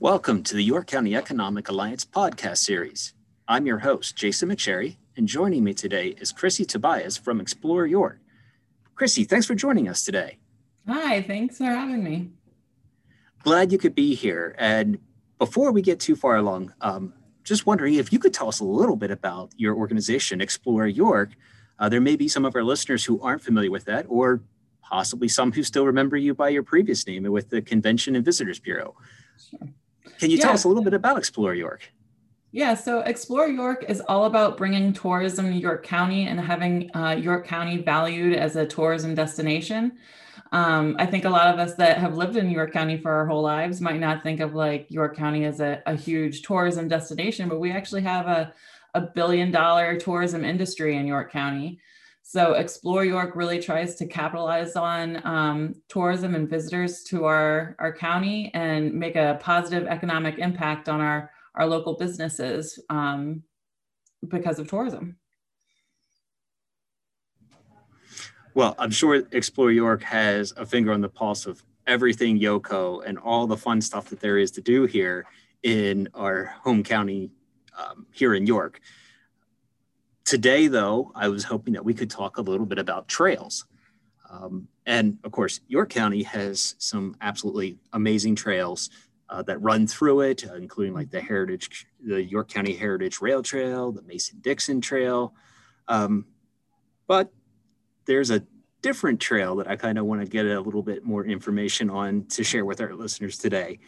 Welcome 0.00 0.44
to 0.44 0.54
the 0.54 0.62
York 0.62 0.86
County 0.86 1.16
Economic 1.16 1.68
Alliance 1.68 2.04
podcast 2.04 2.58
series. 2.58 3.14
I'm 3.48 3.66
your 3.66 3.78
host, 3.78 4.14
Jason 4.14 4.48
McSherry, 4.48 4.96
and 5.16 5.26
joining 5.26 5.64
me 5.64 5.74
today 5.74 6.14
is 6.20 6.30
Chrissy 6.30 6.64
Tobias 6.64 7.16
from 7.16 7.40
Explore 7.40 7.84
York. 7.84 8.20
Chrissy, 8.94 9.24
thanks 9.24 9.44
for 9.44 9.56
joining 9.56 9.88
us 9.88 10.04
today. 10.04 10.38
Hi, 10.86 11.20
thanks 11.22 11.58
for 11.58 11.64
having 11.64 12.04
me. 12.04 12.30
Glad 13.42 13.72
you 13.72 13.78
could 13.78 13.96
be 13.96 14.14
here. 14.14 14.54
And 14.56 15.00
before 15.36 15.72
we 15.72 15.82
get 15.82 15.98
too 15.98 16.14
far 16.14 16.36
along, 16.36 16.72
um, 16.80 17.12
just 17.42 17.66
wondering 17.66 17.94
if 17.94 18.12
you 18.12 18.20
could 18.20 18.32
tell 18.32 18.46
us 18.46 18.60
a 18.60 18.64
little 18.64 18.94
bit 18.94 19.10
about 19.10 19.50
your 19.56 19.74
organization, 19.74 20.40
Explore 20.40 20.86
York. 20.86 21.30
Uh, 21.80 21.88
there 21.88 22.00
may 22.00 22.14
be 22.14 22.28
some 22.28 22.44
of 22.44 22.54
our 22.54 22.62
listeners 22.62 23.04
who 23.04 23.20
aren't 23.20 23.42
familiar 23.42 23.72
with 23.72 23.86
that, 23.86 24.06
or 24.08 24.42
possibly 24.80 25.26
some 25.26 25.50
who 25.50 25.64
still 25.64 25.86
remember 25.86 26.16
you 26.16 26.34
by 26.34 26.50
your 26.50 26.62
previous 26.62 27.04
name 27.04 27.24
with 27.24 27.50
the 27.50 27.60
Convention 27.60 28.14
and 28.14 28.24
Visitors 28.24 28.60
Bureau. 28.60 28.94
Sure. 29.50 29.68
Can 30.18 30.30
you 30.30 30.36
yeah. 30.36 30.44
tell 30.44 30.52
us 30.52 30.64
a 30.64 30.68
little 30.68 30.82
bit 30.82 30.94
about 30.94 31.18
Explore 31.18 31.54
York? 31.54 31.90
Yeah, 32.50 32.74
so 32.74 33.00
Explore 33.00 33.48
York 33.48 33.84
is 33.88 34.00
all 34.08 34.24
about 34.24 34.56
bringing 34.56 34.92
tourism 34.92 35.52
to 35.52 35.58
York 35.58 35.84
County 35.84 36.26
and 36.26 36.40
having 36.40 36.90
uh, 36.96 37.10
York 37.10 37.46
County 37.46 37.76
valued 37.78 38.34
as 38.34 38.56
a 38.56 38.66
tourism 38.66 39.14
destination. 39.14 39.98
Um, 40.50 40.96
I 40.98 41.04
think 41.04 41.26
a 41.26 41.30
lot 41.30 41.52
of 41.52 41.60
us 41.60 41.74
that 41.74 41.98
have 41.98 42.16
lived 42.16 42.36
in 42.36 42.48
York 42.50 42.72
County 42.72 42.96
for 42.96 43.12
our 43.12 43.26
whole 43.26 43.42
lives 43.42 43.82
might 43.82 44.00
not 44.00 44.22
think 44.22 44.40
of 44.40 44.54
like 44.54 44.86
York 44.88 45.14
County 45.14 45.44
as 45.44 45.60
a, 45.60 45.82
a 45.84 45.94
huge 45.94 46.40
tourism 46.40 46.88
destination, 46.88 47.50
but 47.50 47.60
we 47.60 47.70
actually 47.70 48.02
have 48.02 48.26
a, 48.26 48.54
a 48.94 49.02
billion 49.02 49.50
dollar 49.50 49.98
tourism 49.98 50.44
industry 50.44 50.96
in 50.96 51.06
York 51.06 51.30
County. 51.30 51.80
So 52.30 52.52
Explore 52.52 53.06
York 53.06 53.36
really 53.36 53.58
tries 53.58 53.94
to 53.94 54.06
capitalize 54.06 54.76
on 54.76 55.26
um, 55.26 55.74
tourism 55.88 56.34
and 56.34 56.46
visitors 56.46 57.02
to 57.04 57.24
our, 57.24 57.74
our 57.78 57.90
county 57.90 58.50
and 58.52 58.92
make 58.92 59.16
a 59.16 59.38
positive 59.40 59.88
economic 59.88 60.38
impact 60.38 60.90
on 60.90 61.00
our, 61.00 61.30
our 61.54 61.66
local 61.66 61.96
businesses 61.96 62.78
um, 62.90 63.42
because 64.28 64.58
of 64.58 64.68
tourism. 64.68 65.16
Well, 68.52 68.74
I'm 68.78 68.90
sure 68.90 69.22
Explore 69.32 69.72
York 69.72 70.02
has 70.02 70.52
a 70.58 70.66
finger 70.66 70.92
on 70.92 71.00
the 71.00 71.08
pulse 71.08 71.46
of 71.46 71.64
everything 71.86 72.38
Yoco 72.38 73.02
and 73.06 73.16
all 73.16 73.46
the 73.46 73.56
fun 73.56 73.80
stuff 73.80 74.10
that 74.10 74.20
there 74.20 74.36
is 74.36 74.50
to 74.50 74.60
do 74.60 74.84
here 74.84 75.24
in 75.62 76.06
our 76.12 76.44
home 76.62 76.82
county 76.82 77.30
um, 77.74 78.04
here 78.12 78.34
in 78.34 78.46
York. 78.46 78.82
Today, 80.28 80.66
though, 80.66 81.10
I 81.14 81.28
was 81.28 81.42
hoping 81.42 81.72
that 81.72 81.86
we 81.86 81.94
could 81.94 82.10
talk 82.10 82.36
a 82.36 82.42
little 82.42 82.66
bit 82.66 82.78
about 82.78 83.08
trails. 83.08 83.64
Um, 84.28 84.68
and 84.84 85.16
of 85.24 85.32
course, 85.32 85.60
York 85.68 85.88
County 85.88 86.22
has 86.22 86.74
some 86.76 87.16
absolutely 87.22 87.78
amazing 87.94 88.34
trails 88.34 88.90
uh, 89.30 89.40
that 89.44 89.56
run 89.62 89.86
through 89.86 90.20
it, 90.20 90.46
uh, 90.46 90.56
including 90.56 90.92
like 90.92 91.10
the 91.10 91.22
Heritage, 91.22 91.86
the 92.04 92.22
York 92.22 92.50
County 92.50 92.74
Heritage 92.74 93.22
Rail 93.22 93.42
Trail, 93.42 93.90
the 93.90 94.02
Mason 94.02 94.38
Dixon 94.42 94.82
Trail. 94.82 95.32
Um, 95.88 96.26
but 97.06 97.32
there's 98.04 98.30
a 98.30 98.44
different 98.82 99.20
trail 99.20 99.56
that 99.56 99.66
I 99.66 99.76
kind 99.76 99.96
of 99.96 100.04
want 100.04 100.20
to 100.20 100.28
get 100.28 100.44
a 100.44 100.60
little 100.60 100.82
bit 100.82 101.06
more 101.06 101.24
information 101.24 101.88
on 101.88 102.26
to 102.26 102.44
share 102.44 102.66
with 102.66 102.82
our 102.82 102.92
listeners 102.94 103.38
today. 103.38 103.78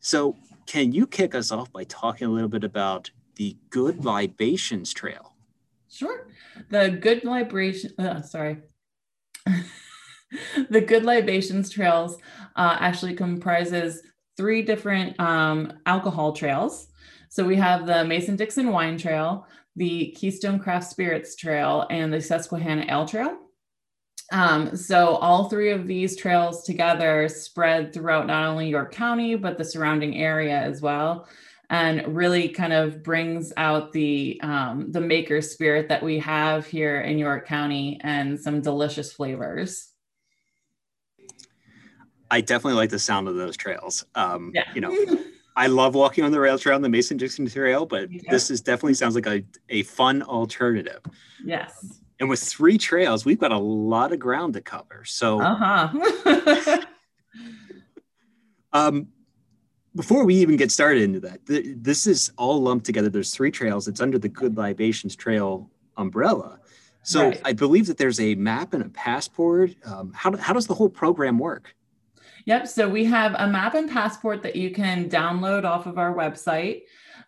So, 0.00 0.36
can 0.66 0.90
you 0.90 1.06
kick 1.06 1.36
us 1.36 1.52
off 1.52 1.70
by 1.70 1.84
talking 1.84 2.26
a 2.26 2.30
little 2.32 2.48
bit 2.48 2.64
about 2.64 3.12
the 3.36 3.56
Good 3.70 4.04
Libations 4.04 4.92
Trail? 4.92 5.35
Sure. 5.96 6.28
The 6.68 6.90
Good 6.90 7.24
Libation, 7.24 7.92
uh, 7.98 8.20
sorry. 8.20 8.58
the 10.68 10.82
Good 10.82 11.04
Libations 11.04 11.70
Trails 11.70 12.18
uh, 12.54 12.76
actually 12.78 13.14
comprises 13.14 14.02
three 14.36 14.60
different 14.60 15.18
um, 15.18 15.72
alcohol 15.86 16.34
trails. 16.34 16.88
So 17.30 17.46
we 17.46 17.56
have 17.56 17.86
the 17.86 18.04
Mason 18.04 18.36
Dixon 18.36 18.72
Wine 18.72 18.98
Trail, 18.98 19.46
the 19.74 20.10
Keystone 20.10 20.58
Craft 20.58 20.90
Spirits 20.90 21.34
Trail, 21.34 21.86
and 21.88 22.12
the 22.12 22.20
Susquehanna 22.20 22.84
Ale 22.90 23.08
Trail. 23.08 23.38
Um, 24.32 24.76
so 24.76 25.16
all 25.16 25.48
three 25.48 25.70
of 25.70 25.86
these 25.86 26.14
trails 26.14 26.64
together 26.64 27.26
spread 27.30 27.94
throughout 27.94 28.26
not 28.26 28.44
only 28.44 28.68
York 28.68 28.92
County, 28.92 29.34
but 29.34 29.56
the 29.56 29.64
surrounding 29.64 30.18
area 30.18 30.58
as 30.58 30.82
well 30.82 31.26
and 31.70 32.16
really 32.16 32.48
kind 32.48 32.72
of 32.72 33.02
brings 33.02 33.52
out 33.56 33.92
the 33.92 34.40
um, 34.42 34.92
the 34.92 35.00
maker 35.00 35.40
spirit 35.40 35.88
that 35.88 36.02
we 36.02 36.18
have 36.20 36.66
here 36.66 37.00
in 37.00 37.18
York 37.18 37.46
County 37.46 38.00
and 38.02 38.38
some 38.38 38.60
delicious 38.60 39.12
flavors. 39.12 39.88
I 42.30 42.40
definitely 42.40 42.74
like 42.74 42.90
the 42.90 42.98
sound 42.98 43.28
of 43.28 43.36
those 43.36 43.56
trails. 43.56 44.04
Um, 44.14 44.52
yeah. 44.54 44.64
You 44.74 44.80
know, 44.80 45.18
I 45.56 45.68
love 45.68 45.94
walking 45.94 46.24
on 46.24 46.32
the 46.32 46.40
rail 46.40 46.58
trail 46.58 46.78
the 46.78 46.88
Mason 46.88 47.16
Dixon 47.16 47.48
Trail, 47.48 47.86
but 47.86 48.10
yeah. 48.10 48.20
this 48.30 48.50
is 48.50 48.60
definitely 48.60 48.94
sounds 48.94 49.14
like 49.14 49.26
a, 49.26 49.44
a 49.68 49.82
fun 49.84 50.22
alternative. 50.22 51.00
Yes. 51.44 52.00
And 52.18 52.28
with 52.28 52.42
three 52.42 52.78
trails, 52.78 53.24
we've 53.24 53.38
got 53.38 53.52
a 53.52 53.58
lot 53.58 54.12
of 54.12 54.18
ground 54.18 54.54
to 54.54 54.60
cover. 54.60 55.04
So, 55.04 55.40
uh-huh. 55.40 56.82
um, 58.72 59.08
before 59.96 60.24
we 60.24 60.34
even 60.36 60.56
get 60.56 60.70
started 60.70 61.02
into 61.02 61.20
that, 61.20 61.44
th- 61.46 61.66
this 61.78 62.06
is 62.06 62.30
all 62.36 62.62
lumped 62.62 62.84
together. 62.86 63.08
There's 63.08 63.34
three 63.34 63.50
trails. 63.50 63.88
It's 63.88 64.00
under 64.00 64.18
the 64.18 64.28
Good 64.28 64.56
Libations 64.56 65.16
Trail 65.16 65.70
umbrella. 65.96 66.60
So 67.02 67.28
right. 67.28 67.40
I 67.44 67.52
believe 67.52 67.86
that 67.86 67.98
there's 67.98 68.20
a 68.20 68.34
map 68.34 68.74
and 68.74 68.84
a 68.84 68.88
passport. 68.90 69.74
Um, 69.84 70.12
how, 70.14 70.36
how 70.36 70.52
does 70.52 70.66
the 70.66 70.74
whole 70.74 70.90
program 70.90 71.38
work? 71.38 71.74
Yep. 72.44 72.68
So 72.68 72.88
we 72.88 73.04
have 73.06 73.34
a 73.38 73.46
map 73.48 73.74
and 73.74 73.90
passport 73.90 74.42
that 74.42 74.54
you 74.54 74.70
can 74.70 75.08
download 75.08 75.64
off 75.64 75.86
of 75.86 75.98
our 75.98 76.14
website, 76.14 76.82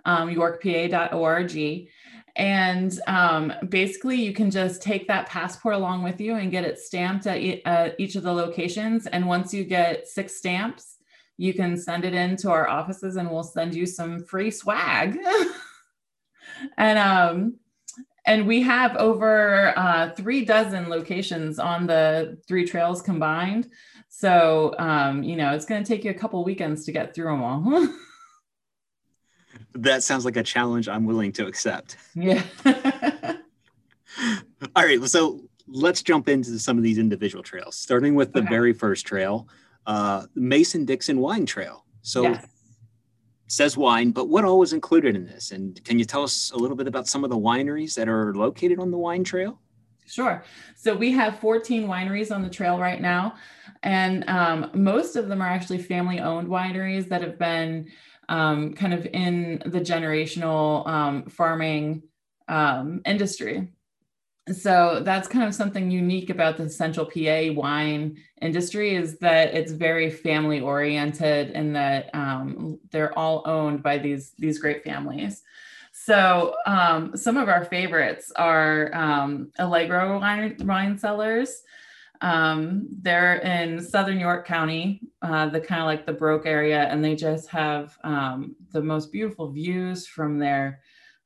um, 0.04 0.28
yorkpa.org. 0.28 1.88
And 2.36 3.00
um, 3.08 3.52
basically, 3.68 4.16
you 4.16 4.32
can 4.32 4.50
just 4.50 4.80
take 4.80 5.08
that 5.08 5.26
passport 5.26 5.74
along 5.74 6.04
with 6.04 6.20
you 6.20 6.36
and 6.36 6.52
get 6.52 6.64
it 6.64 6.78
stamped 6.78 7.26
at 7.26 7.38
e- 7.38 7.62
uh, 7.64 7.90
each 7.98 8.14
of 8.14 8.22
the 8.22 8.32
locations. 8.32 9.06
And 9.08 9.26
once 9.26 9.52
you 9.52 9.64
get 9.64 10.06
six 10.06 10.36
stamps, 10.36 10.97
you 11.38 11.54
can 11.54 11.76
send 11.76 12.04
it 12.04 12.12
into 12.12 12.50
our 12.50 12.68
offices 12.68 13.16
and 13.16 13.30
we'll 13.30 13.44
send 13.44 13.74
you 13.74 13.86
some 13.86 14.22
free 14.24 14.50
swag. 14.50 15.16
and 16.76 16.98
um, 16.98 17.54
and 18.26 18.46
we 18.46 18.60
have 18.62 18.94
over 18.96 19.72
uh, 19.78 20.10
three 20.10 20.44
dozen 20.44 20.90
locations 20.90 21.58
on 21.58 21.86
the 21.86 22.38
three 22.46 22.66
trails 22.66 23.00
combined. 23.00 23.70
So 24.08 24.74
um, 24.78 25.22
you 25.22 25.36
know 25.36 25.54
it's 25.54 25.64
going 25.64 25.82
to 25.82 25.88
take 25.88 26.04
you 26.04 26.10
a 26.10 26.14
couple 26.14 26.44
weekends 26.44 26.84
to 26.84 26.92
get 26.92 27.14
through 27.14 27.30
them 27.30 27.42
all. 27.42 27.88
that 29.74 30.02
sounds 30.02 30.24
like 30.24 30.36
a 30.36 30.42
challenge 30.42 30.88
I'm 30.88 31.06
willing 31.06 31.32
to 31.32 31.46
accept. 31.46 31.96
Yeah. 32.14 32.42
all 34.74 34.84
right, 34.84 35.02
so 35.04 35.40
let's 35.68 36.02
jump 36.02 36.28
into 36.28 36.58
some 36.58 36.76
of 36.76 36.82
these 36.82 36.98
individual 36.98 37.44
trails, 37.44 37.76
starting 37.76 38.16
with 38.16 38.32
the 38.32 38.40
okay. 38.40 38.48
very 38.48 38.72
first 38.72 39.06
trail 39.06 39.48
uh, 39.88 40.26
Mason 40.34 40.84
Dixon 40.84 41.18
Wine 41.18 41.46
Trail. 41.46 41.84
So 42.02 42.22
yes. 42.22 42.46
says 43.48 43.76
wine, 43.76 44.12
but 44.12 44.28
what 44.28 44.44
all 44.44 44.58
was 44.58 44.72
included 44.72 45.16
in 45.16 45.24
this? 45.24 45.50
And 45.50 45.82
can 45.84 45.98
you 45.98 46.04
tell 46.04 46.22
us 46.22 46.52
a 46.52 46.56
little 46.56 46.76
bit 46.76 46.86
about 46.86 47.08
some 47.08 47.24
of 47.24 47.30
the 47.30 47.38
wineries 47.38 47.94
that 47.94 48.08
are 48.08 48.34
located 48.34 48.78
on 48.78 48.90
the 48.90 48.98
wine 48.98 49.24
trail? 49.24 49.58
Sure. 50.06 50.44
So 50.76 50.94
we 50.94 51.10
have 51.12 51.38
14 51.40 51.86
wineries 51.86 52.34
on 52.34 52.42
the 52.42 52.48
trail 52.48 52.78
right 52.78 53.00
now, 53.00 53.34
and 53.82 54.28
um, 54.28 54.70
most 54.74 55.16
of 55.16 55.28
them 55.28 55.42
are 55.42 55.48
actually 55.48 55.78
family 55.78 56.20
owned 56.20 56.48
wineries 56.48 57.08
that 57.08 57.20
have 57.22 57.38
been 57.38 57.88
um, 58.28 58.74
kind 58.74 58.94
of 58.94 59.06
in 59.06 59.62
the 59.66 59.80
generational 59.80 60.86
um, 60.86 61.24
farming 61.26 62.02
um, 62.46 63.02
industry 63.04 63.70
so 64.54 65.00
that's 65.04 65.28
kind 65.28 65.44
of 65.44 65.54
something 65.54 65.90
unique 65.90 66.30
about 66.30 66.56
the 66.56 66.68
central 66.68 67.06
pa 67.06 67.52
wine 67.52 68.16
industry 68.40 68.94
is 68.94 69.18
that 69.18 69.54
it's 69.54 69.72
very 69.72 70.10
family 70.10 70.60
oriented 70.60 71.50
and 71.50 71.74
that 71.76 72.10
um, 72.14 72.78
they're 72.90 73.16
all 73.18 73.42
owned 73.46 73.82
by 73.82 73.98
these 73.98 74.32
these 74.38 74.58
great 74.58 74.84
families. 74.84 75.42
So 75.92 76.54
um, 76.66 77.16
some 77.16 77.36
of 77.36 77.48
our 77.48 77.64
favorites 77.64 78.30
are 78.36 78.94
um, 78.94 79.50
allegro 79.58 80.20
wine, 80.20 80.56
wine 80.60 80.98
cellars. 80.98 81.62
Um, 82.20 82.88
they're 83.00 83.36
in 83.36 83.80
southern 83.80 84.18
york 84.18 84.44
county 84.44 85.00
uh, 85.22 85.48
the 85.50 85.60
kind 85.60 85.80
of 85.80 85.86
like 85.86 86.04
the 86.04 86.12
Brogue 86.12 86.46
area 86.46 86.82
and 86.88 87.04
they 87.04 87.14
just 87.14 87.48
have 87.48 87.96
um, 88.02 88.56
the 88.72 88.82
most 88.82 89.12
beautiful 89.12 89.52
views 89.52 90.04
from 90.06 90.40
their 90.40 90.80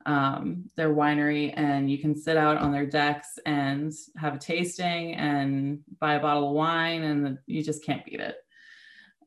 um, 0.07 0.65
their 0.77 0.91
winery 0.91 1.53
and 1.57 1.91
you 1.91 1.99
can 1.99 2.15
sit 2.15 2.37
out 2.37 2.59
on 2.59 2.73
their 2.73 2.87
decks 2.87 3.39
and 3.47 3.93
have 4.17 4.35
a 4.35 4.39
tasting 4.39 5.15
and 5.15 5.81
buy 6.01 6.15
a 6.15 6.21
bottle 6.21 6.49
of 6.49 6.55
wine 6.55 7.03
and 7.03 7.39
you 7.47 7.63
just 7.63 7.85
can't 7.85 8.05
beat 8.05 8.21
it. 8.21 8.37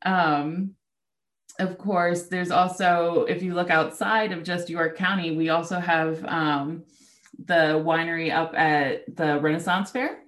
Um, 0.03 0.75
of 1.59 1.77
course, 1.77 2.23
there's 2.23 2.51
also, 2.51 3.25
if 3.29 3.41
you 3.41 3.53
look 3.53 3.69
outside 3.69 4.31
of 4.31 4.43
just 4.43 4.69
York 4.69 4.97
County, 4.97 5.35
we 5.35 5.49
also 5.49 5.79
have 5.79 6.23
um, 6.25 6.83
the 7.45 7.81
winery 7.83 8.33
up 8.33 8.53
at 8.55 9.15
the 9.15 9.39
Renaissance 9.39 9.91
Fair 9.91 10.19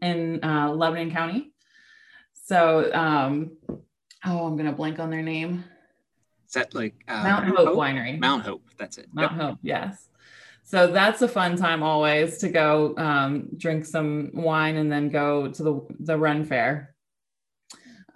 in 0.00 0.42
uh, 0.42 0.72
Lebanon 0.72 1.10
County. 1.10 1.52
So, 2.34 2.92
um, 2.92 3.56
oh, 3.68 4.46
I'm 4.46 4.56
going 4.56 4.66
to 4.66 4.72
blank 4.72 4.98
on 4.98 5.10
their 5.10 5.22
name. 5.22 5.64
Is 6.52 6.60
that 6.60 6.74
like 6.74 6.94
uh, 7.08 7.22
Mount 7.22 7.46
Hope, 7.46 7.68
Hope, 7.68 7.78
Winery? 7.78 8.18
Mount 8.20 8.44
Hope. 8.44 8.62
That's 8.76 8.98
it. 8.98 9.08
Mount 9.14 9.32
yep. 9.32 9.40
Hope. 9.40 9.58
Yes. 9.62 10.10
So 10.64 10.86
that's 10.86 11.22
a 11.22 11.28
fun 11.28 11.56
time 11.56 11.82
always 11.82 12.36
to 12.38 12.50
go 12.50 12.94
um, 12.98 13.48
drink 13.56 13.86
some 13.86 14.30
wine 14.34 14.76
and 14.76 14.92
then 14.92 15.08
go 15.08 15.48
to 15.48 15.62
the 15.62 15.80
the 16.00 16.18
Ren 16.18 16.44
Fair. 16.44 16.94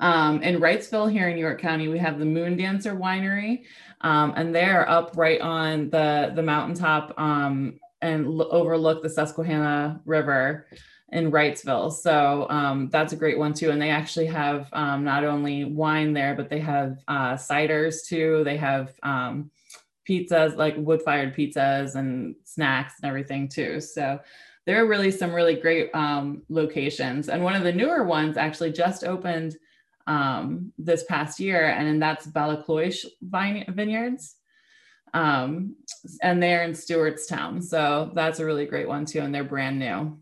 Um, 0.00 0.42
in 0.42 0.60
Wrightsville 0.60 1.10
here 1.10 1.30
in 1.30 1.38
York 1.38 1.62
County, 1.62 1.88
we 1.88 1.98
have 1.98 2.18
the 2.18 2.26
Moon 2.26 2.58
Dancer 2.58 2.94
Winery, 2.94 3.64
um, 4.02 4.34
and 4.36 4.54
they're 4.54 4.86
up 4.86 5.16
right 5.16 5.40
on 5.40 5.88
the 5.88 6.32
the 6.34 6.42
mountaintop 6.42 7.14
um, 7.18 7.80
and 8.02 8.26
l- 8.26 8.52
overlook 8.52 9.02
the 9.02 9.08
Susquehanna 9.08 10.02
River 10.04 10.66
in 11.12 11.30
Wrightsville. 11.30 11.92
So 11.92 12.46
um, 12.50 12.88
that's 12.90 13.12
a 13.12 13.16
great 13.16 13.38
one 13.38 13.54
too. 13.54 13.70
And 13.70 13.80
they 13.80 13.90
actually 13.90 14.26
have 14.26 14.68
um, 14.72 15.04
not 15.04 15.24
only 15.24 15.64
wine 15.64 16.12
there, 16.12 16.34
but 16.34 16.48
they 16.48 16.60
have 16.60 16.98
uh, 17.06 17.34
ciders 17.34 18.04
too. 18.04 18.42
They 18.44 18.56
have 18.56 18.92
um, 19.02 19.50
pizzas, 20.08 20.56
like 20.56 20.74
wood 20.76 21.02
fired 21.02 21.34
pizzas 21.34 21.94
and 21.94 22.34
snacks 22.44 22.94
and 23.00 23.08
everything 23.08 23.48
too. 23.48 23.80
So 23.80 24.20
there 24.64 24.82
are 24.82 24.88
really 24.88 25.12
some 25.12 25.32
really 25.32 25.54
great 25.54 25.94
um, 25.94 26.42
locations. 26.48 27.28
And 27.28 27.44
one 27.44 27.54
of 27.54 27.62
the 27.62 27.72
newer 27.72 28.02
ones 28.02 28.36
actually 28.36 28.72
just 28.72 29.04
opened 29.04 29.56
um, 30.08 30.72
this 30.76 31.04
past 31.04 31.38
year, 31.40 31.68
and 31.68 32.02
that's 32.02 32.26
Ballacloise 32.26 33.04
Vineyards. 33.22 34.36
Um, 35.14 35.76
and 36.22 36.42
they're 36.42 36.64
in 36.64 36.72
Stewartstown. 36.72 37.62
So 37.62 38.10
that's 38.12 38.40
a 38.40 38.44
really 38.44 38.66
great 38.66 38.88
one 38.88 39.06
too. 39.06 39.20
And 39.20 39.34
they're 39.34 39.44
brand 39.44 39.78
new 39.78 40.18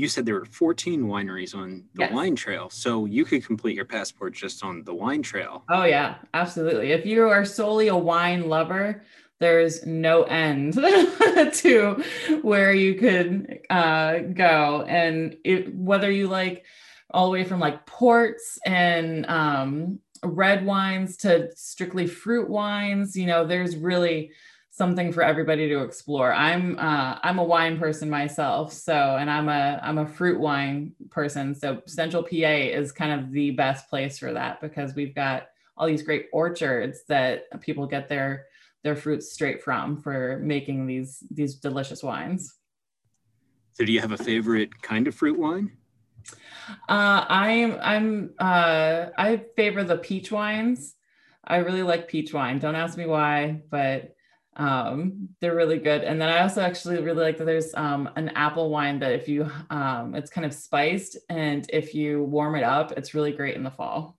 you 0.00 0.08
said 0.08 0.24
there 0.24 0.34
were 0.34 0.46
14 0.46 1.04
wineries 1.04 1.54
on 1.54 1.84
the 1.94 2.04
yes. 2.04 2.12
wine 2.12 2.34
trail 2.34 2.70
so 2.70 3.04
you 3.04 3.24
could 3.24 3.44
complete 3.44 3.76
your 3.76 3.84
passport 3.84 4.32
just 4.32 4.64
on 4.64 4.82
the 4.84 4.94
wine 4.94 5.22
trail. 5.22 5.64
Oh 5.68 5.84
yeah 5.84 6.16
absolutely. 6.32 6.92
If 6.92 7.04
you 7.04 7.28
are 7.28 7.44
solely 7.44 7.88
a 7.88 7.96
wine 7.96 8.48
lover 8.48 9.04
there's 9.38 9.86
no 9.86 10.24
end 10.24 10.74
to 11.54 12.04
where 12.42 12.72
you 12.74 12.94
could 12.94 13.60
uh, 13.70 14.18
go. 14.18 14.84
And 14.86 15.36
it, 15.44 15.74
whether 15.74 16.10
you 16.10 16.28
like 16.28 16.64
all 17.10 17.26
the 17.26 17.32
way 17.32 17.44
from 17.44 17.58
like 17.58 17.86
ports 17.86 18.58
and 18.66 19.24
um, 19.26 19.98
red 20.22 20.64
wines 20.64 21.16
to 21.18 21.50
strictly 21.56 22.06
fruit 22.06 22.48
wines 22.48 23.16
you 23.16 23.26
know 23.26 23.46
there's 23.46 23.76
really 23.76 24.30
something 24.80 25.12
for 25.12 25.22
everybody 25.22 25.68
to 25.68 25.82
explore. 25.82 26.32
I'm 26.32 26.78
uh, 26.78 27.18
I'm 27.22 27.38
a 27.38 27.44
wine 27.44 27.78
person 27.78 28.08
myself, 28.08 28.72
so 28.72 28.94
and 29.20 29.30
I'm 29.30 29.50
a 29.50 29.78
I'm 29.82 29.98
a 29.98 30.06
fruit 30.06 30.40
wine 30.40 30.92
person. 31.10 31.54
So 31.54 31.82
Central 31.84 32.22
PA 32.22 32.54
is 32.78 32.90
kind 32.90 33.12
of 33.20 33.30
the 33.30 33.50
best 33.50 33.90
place 33.90 34.18
for 34.18 34.32
that 34.32 34.62
because 34.62 34.94
we've 34.94 35.14
got 35.14 35.48
all 35.76 35.86
these 35.86 36.02
great 36.02 36.28
orchards 36.32 37.02
that 37.08 37.60
people 37.60 37.86
get 37.86 38.08
their 38.08 38.46
their 38.82 38.96
fruits 38.96 39.30
straight 39.30 39.62
from 39.62 39.98
for 39.98 40.40
making 40.42 40.86
these 40.86 41.22
these 41.30 41.56
delicious 41.56 42.02
wines. 42.02 42.54
So 43.74 43.84
do 43.84 43.92
you 43.92 44.00
have 44.00 44.12
a 44.12 44.24
favorite 44.30 44.70
kind 44.80 45.06
of 45.06 45.14
fruit 45.14 45.38
wine? 45.38 45.76
Uh, 46.88 47.26
I'm 47.28 47.78
I'm 47.82 48.30
uh, 48.38 49.10
I 49.18 49.44
favor 49.56 49.84
the 49.84 49.98
peach 49.98 50.32
wines. 50.32 50.94
I 51.44 51.56
really 51.58 51.82
like 51.82 52.08
peach 52.08 52.32
wine. 52.32 52.58
Don't 52.60 52.76
ask 52.76 52.96
me 52.96 53.04
why, 53.04 53.60
but 53.68 54.16
um, 54.60 55.30
they're 55.40 55.56
really 55.56 55.78
good. 55.78 56.04
And 56.04 56.20
then 56.20 56.28
I 56.28 56.42
also 56.42 56.60
actually 56.60 57.00
really 57.00 57.24
like 57.24 57.38
that 57.38 57.46
there's 57.46 57.74
um, 57.74 58.10
an 58.16 58.28
apple 58.36 58.68
wine 58.68 58.98
that 58.98 59.12
if 59.12 59.26
you, 59.26 59.50
um, 59.70 60.14
it's 60.14 60.30
kind 60.30 60.44
of 60.44 60.52
spiced 60.52 61.16
and 61.30 61.66
if 61.72 61.94
you 61.94 62.24
warm 62.24 62.54
it 62.54 62.62
up, 62.62 62.92
it's 62.92 63.14
really 63.14 63.32
great 63.32 63.56
in 63.56 63.62
the 63.62 63.70
fall. 63.70 64.18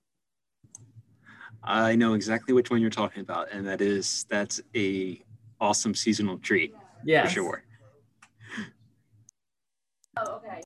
I 1.62 1.94
know 1.94 2.14
exactly 2.14 2.52
which 2.52 2.72
one 2.72 2.80
you're 2.80 2.90
talking 2.90 3.20
about. 3.20 3.52
And 3.52 3.64
that 3.68 3.80
is, 3.80 4.26
that's 4.28 4.60
a 4.74 5.22
awesome 5.60 5.94
seasonal 5.94 6.38
treat. 6.38 6.74
Yeah. 7.04 7.24
For 7.24 7.30
sure. 7.30 7.64
Oh, 10.16 10.40
okay. 10.44 10.60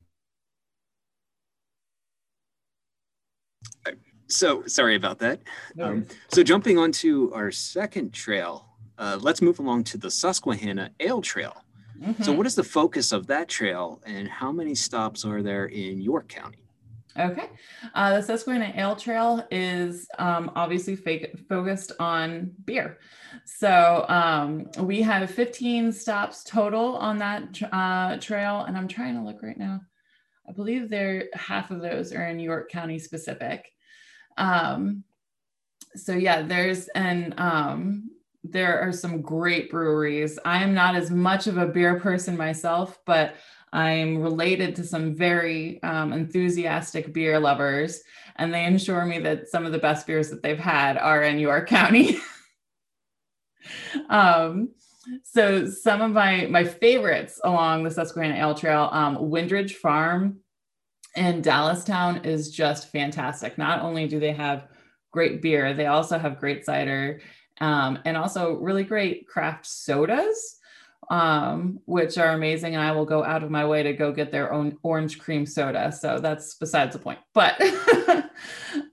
So 4.29 4.65
sorry 4.67 4.97
about 4.97 5.19
that. 5.19 5.43
No 5.77 5.85
um, 5.85 6.07
so 6.29 6.43
jumping 6.43 6.79
onto 6.79 7.31
our 7.33 7.53
second 7.53 8.13
trail, 8.13 8.66
uh, 8.99 9.19
let's 9.21 9.43
move 9.43 9.59
along 9.59 9.85
to 9.85 9.99
the 9.99 10.11
Susquehanna 10.11 10.91
Ale 11.01 11.21
Trail. 11.21 11.57
Mm-hmm. 12.01 12.23
So, 12.23 12.33
what 12.33 12.47
is 12.47 12.55
the 12.55 12.65
focus 12.65 13.13
of 13.13 13.27
that 13.29 13.49
trail, 13.49 14.03
and 14.05 14.29
how 14.29 14.53
many 14.53 14.75
stops 14.75 15.25
are 15.25 15.43
there 15.43 15.67
in 15.67 16.01
York 16.01 16.29
County? 16.29 16.67
Okay. 17.19 17.49
Uh, 17.95 18.17
the 18.17 18.23
Susquehanna 18.23 18.73
Ale 18.77 18.97
Trail 18.97 19.47
is 19.51 20.07
um, 20.19 20.51
obviously 20.55 20.97
fake, 20.97 21.35
focused 21.49 21.93
on 21.99 22.53
beer. 22.65 22.99
So 23.45 24.05
um, 24.09 24.67
we 24.81 25.01
have 25.03 25.31
15 25.31 25.93
stops 25.93 26.45
total 26.45 26.97
on 26.97 27.19
that 27.19 27.63
uh, 27.73 28.19
trail. 28.19 28.65
And 28.65 28.77
I'm 28.77 28.89
trying 28.89 29.15
to 29.15 29.23
look 29.23 29.43
right 29.43 29.59
now. 29.59 29.81
I 30.49 30.53
believe 30.53 30.89
there 30.89 31.29
half 31.33 31.71
of 31.71 31.81
those 31.81 32.13
are 32.13 32.27
in 32.27 32.39
York 32.39 32.71
County 32.71 32.99
specific. 32.99 33.67
Um, 34.37 35.05
so 35.95 36.13
yeah, 36.13 36.43
there's 36.43 36.89
an 36.89 37.35
um, 37.39 38.11
there 38.53 38.81
are 38.81 38.93
some 38.93 39.23
great 39.23 39.71
breweries. 39.71 40.39
I 40.45 40.63
am 40.63 40.75
not 40.75 40.95
as 40.95 41.11
much 41.11 41.47
of 41.47 41.57
a 41.57 41.67
beer 41.67 42.01
person 42.01 42.37
myself, 42.37 42.99
but 43.07 43.35
I'm 43.73 44.19
related 44.19 44.77
to 44.77 44.85
some 44.85 45.15
very 45.15 45.83
um, 45.83 46.13
enthusiastic 46.13 47.13
beer 47.13 47.39
lovers, 47.39 48.03
and 48.37 48.53
they 48.53 48.65
assure 48.67 49.05
me 49.05 49.19
that 49.21 49.49
some 49.49 49.67
of 49.67 49.73
the 49.73 49.79
best 49.79 50.07
beers 50.07 50.31
that 50.31 50.43
they've 50.43 50.59
had 50.59 50.97
are 50.97 51.23
in 51.23 51.39
York 51.39 51.69
County. 51.69 52.19
um, 54.09 54.71
so 55.23 55.67
some 55.67 56.01
of 56.01 56.13
my 56.13 56.47
my 56.47 56.65
favorites 56.65 57.41
along 57.45 57.85
the 57.85 57.91
Susquehanna 57.91 58.37
Ale 58.37 58.55
Trail, 58.55 58.89
um, 58.93 59.17
Wyndridge 59.17 59.75
Farm 59.75 60.39
in 61.15 61.43
Dallastown 61.43 62.25
is 62.25 62.51
just 62.51 62.91
fantastic. 62.91 63.59
Not 63.59 63.83
only 63.83 64.07
do 64.07 64.21
they 64.21 64.33
have 64.33 64.69
great 65.13 65.41
beer, 65.41 65.75
they 65.75 65.87
also 65.87 66.19
have 66.19 66.39
great 66.39 66.65
cider 66.65 67.21
um, 67.61 67.99
and 68.05 68.17
also 68.17 68.55
really 68.55 68.85
great 68.85 69.27
craft 69.27 69.67
sodas, 69.67 70.59
um, 71.11 71.81
which 71.87 72.19
are 72.19 72.33
amazing. 72.33 72.75
And 72.75 72.83
I 72.83 72.93
will 72.93 73.05
go 73.05 73.25
out 73.25 73.43
of 73.43 73.51
my 73.51 73.67
way 73.67 73.83
to 73.83 73.93
go 73.93 74.13
get 74.13 74.31
their 74.31 74.53
own 74.53 74.77
orange 74.83 75.19
cream 75.19 75.47
soda. 75.47 75.93
So 75.93 76.19
that's 76.19 76.55
besides 76.55 76.95
the 76.95 76.99
point. 76.99 77.19
But, 77.33 77.61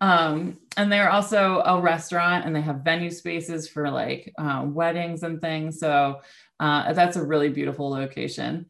um, 0.01 0.59
and 0.77 0.91
they're 0.91 1.11
also 1.11 1.61
a 1.65 1.81
restaurant 1.81 2.45
and 2.45 2.55
they 2.55 2.61
have 2.61 2.77
venue 2.77 3.11
spaces 3.11 3.67
for 3.67 3.89
like 3.89 4.33
uh, 4.37 4.63
weddings 4.65 5.23
and 5.23 5.41
things. 5.41 5.79
So 5.79 6.21
uh, 6.59 6.93
that's 6.93 7.17
a 7.17 7.25
really 7.25 7.49
beautiful 7.49 7.89
location. 7.89 8.67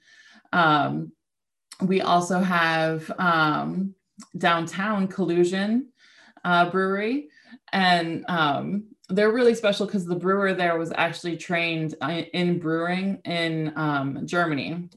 Um, 0.51 1.12
we 1.82 2.01
also 2.01 2.39
have 2.39 3.12
um, 3.20 3.96
downtown 4.38 5.08
Collusion 5.08 5.89
uh, 6.44 6.70
Brewery. 6.70 7.29
And 7.72 8.25
um, 8.27 8.86
they're 9.13 9.32
really 9.32 9.55
special 9.55 9.86
because 9.86 10.05
the 10.05 10.15
brewer 10.15 10.53
there 10.53 10.77
was 10.77 10.91
actually 10.96 11.38
trained 11.38 11.96
uh, 12.01 12.24
in 12.34 12.60
brewing 12.60 13.22
in 13.25 13.74
um, 13.75 14.25
Germany. 14.25 14.89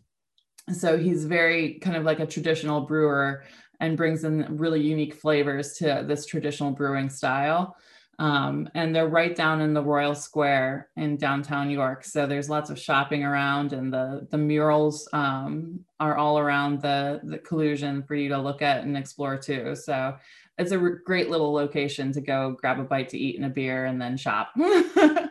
So 0.72 0.98
he's 0.98 1.24
very 1.24 1.74
kind 1.74 1.96
of 1.96 2.04
like 2.04 2.20
a 2.20 2.26
traditional 2.26 2.80
brewer 2.80 3.44
and 3.80 3.96
brings 3.96 4.24
in 4.24 4.56
really 4.56 4.80
unique 4.80 5.14
flavors 5.14 5.74
to 5.74 6.04
this 6.06 6.26
traditional 6.26 6.72
brewing 6.72 7.08
style. 7.08 7.76
Um, 8.18 8.68
and 8.74 8.96
they're 8.96 9.08
right 9.08 9.36
down 9.36 9.60
in 9.60 9.74
the 9.74 9.82
Royal 9.82 10.14
Square 10.14 10.88
in 10.96 11.18
downtown 11.18 11.70
York. 11.70 12.02
So 12.02 12.26
there's 12.26 12.48
lots 12.48 12.70
of 12.70 12.78
shopping 12.78 13.24
around, 13.24 13.74
and 13.74 13.92
the 13.92 14.26
the 14.30 14.38
murals 14.38 15.06
um, 15.12 15.80
are 16.00 16.16
all 16.16 16.38
around 16.38 16.80
the 16.80 17.20
the 17.24 17.36
collusion 17.38 18.02
for 18.02 18.14
you 18.14 18.30
to 18.30 18.38
look 18.38 18.62
at 18.62 18.84
and 18.84 18.96
explore 18.96 19.36
too. 19.36 19.76
So 19.76 20.16
it's 20.58 20.72
a 20.72 20.78
great 20.78 21.28
little 21.30 21.52
location 21.52 22.12
to 22.12 22.20
go 22.20 22.56
grab 22.60 22.78
a 22.78 22.84
bite 22.84 23.10
to 23.10 23.18
eat 23.18 23.36
and 23.36 23.44
a 23.44 23.48
beer 23.48 23.84
and 23.84 24.00
then 24.00 24.16
shop. 24.16 24.52
and 24.56 25.30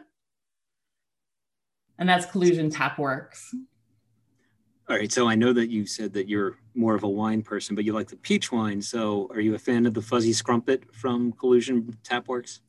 that's 1.97 2.25
Collusion 2.27 2.69
Tap 2.69 2.99
Works. 2.99 3.53
All 4.87 4.95
right, 4.95 5.11
so 5.11 5.27
I 5.27 5.33
know 5.33 5.51
that 5.51 5.71
you 5.71 5.87
said 5.87 6.13
that 6.13 6.29
you're 6.29 6.57
more 6.75 6.93
of 6.93 7.03
a 7.03 7.09
wine 7.09 7.41
person, 7.41 7.75
but 7.75 7.85
you 7.85 7.93
like 7.93 8.07
the 8.07 8.17
peach 8.17 8.51
wine. 8.51 8.79
So 8.79 9.27
are 9.33 9.39
you 9.39 9.55
a 9.55 9.59
fan 9.59 9.87
of 9.87 9.95
the 9.95 10.01
fuzzy 10.01 10.31
scrumpet 10.31 10.83
from 10.93 11.31
Collusion 11.31 11.97
Tapworks? 12.03 12.59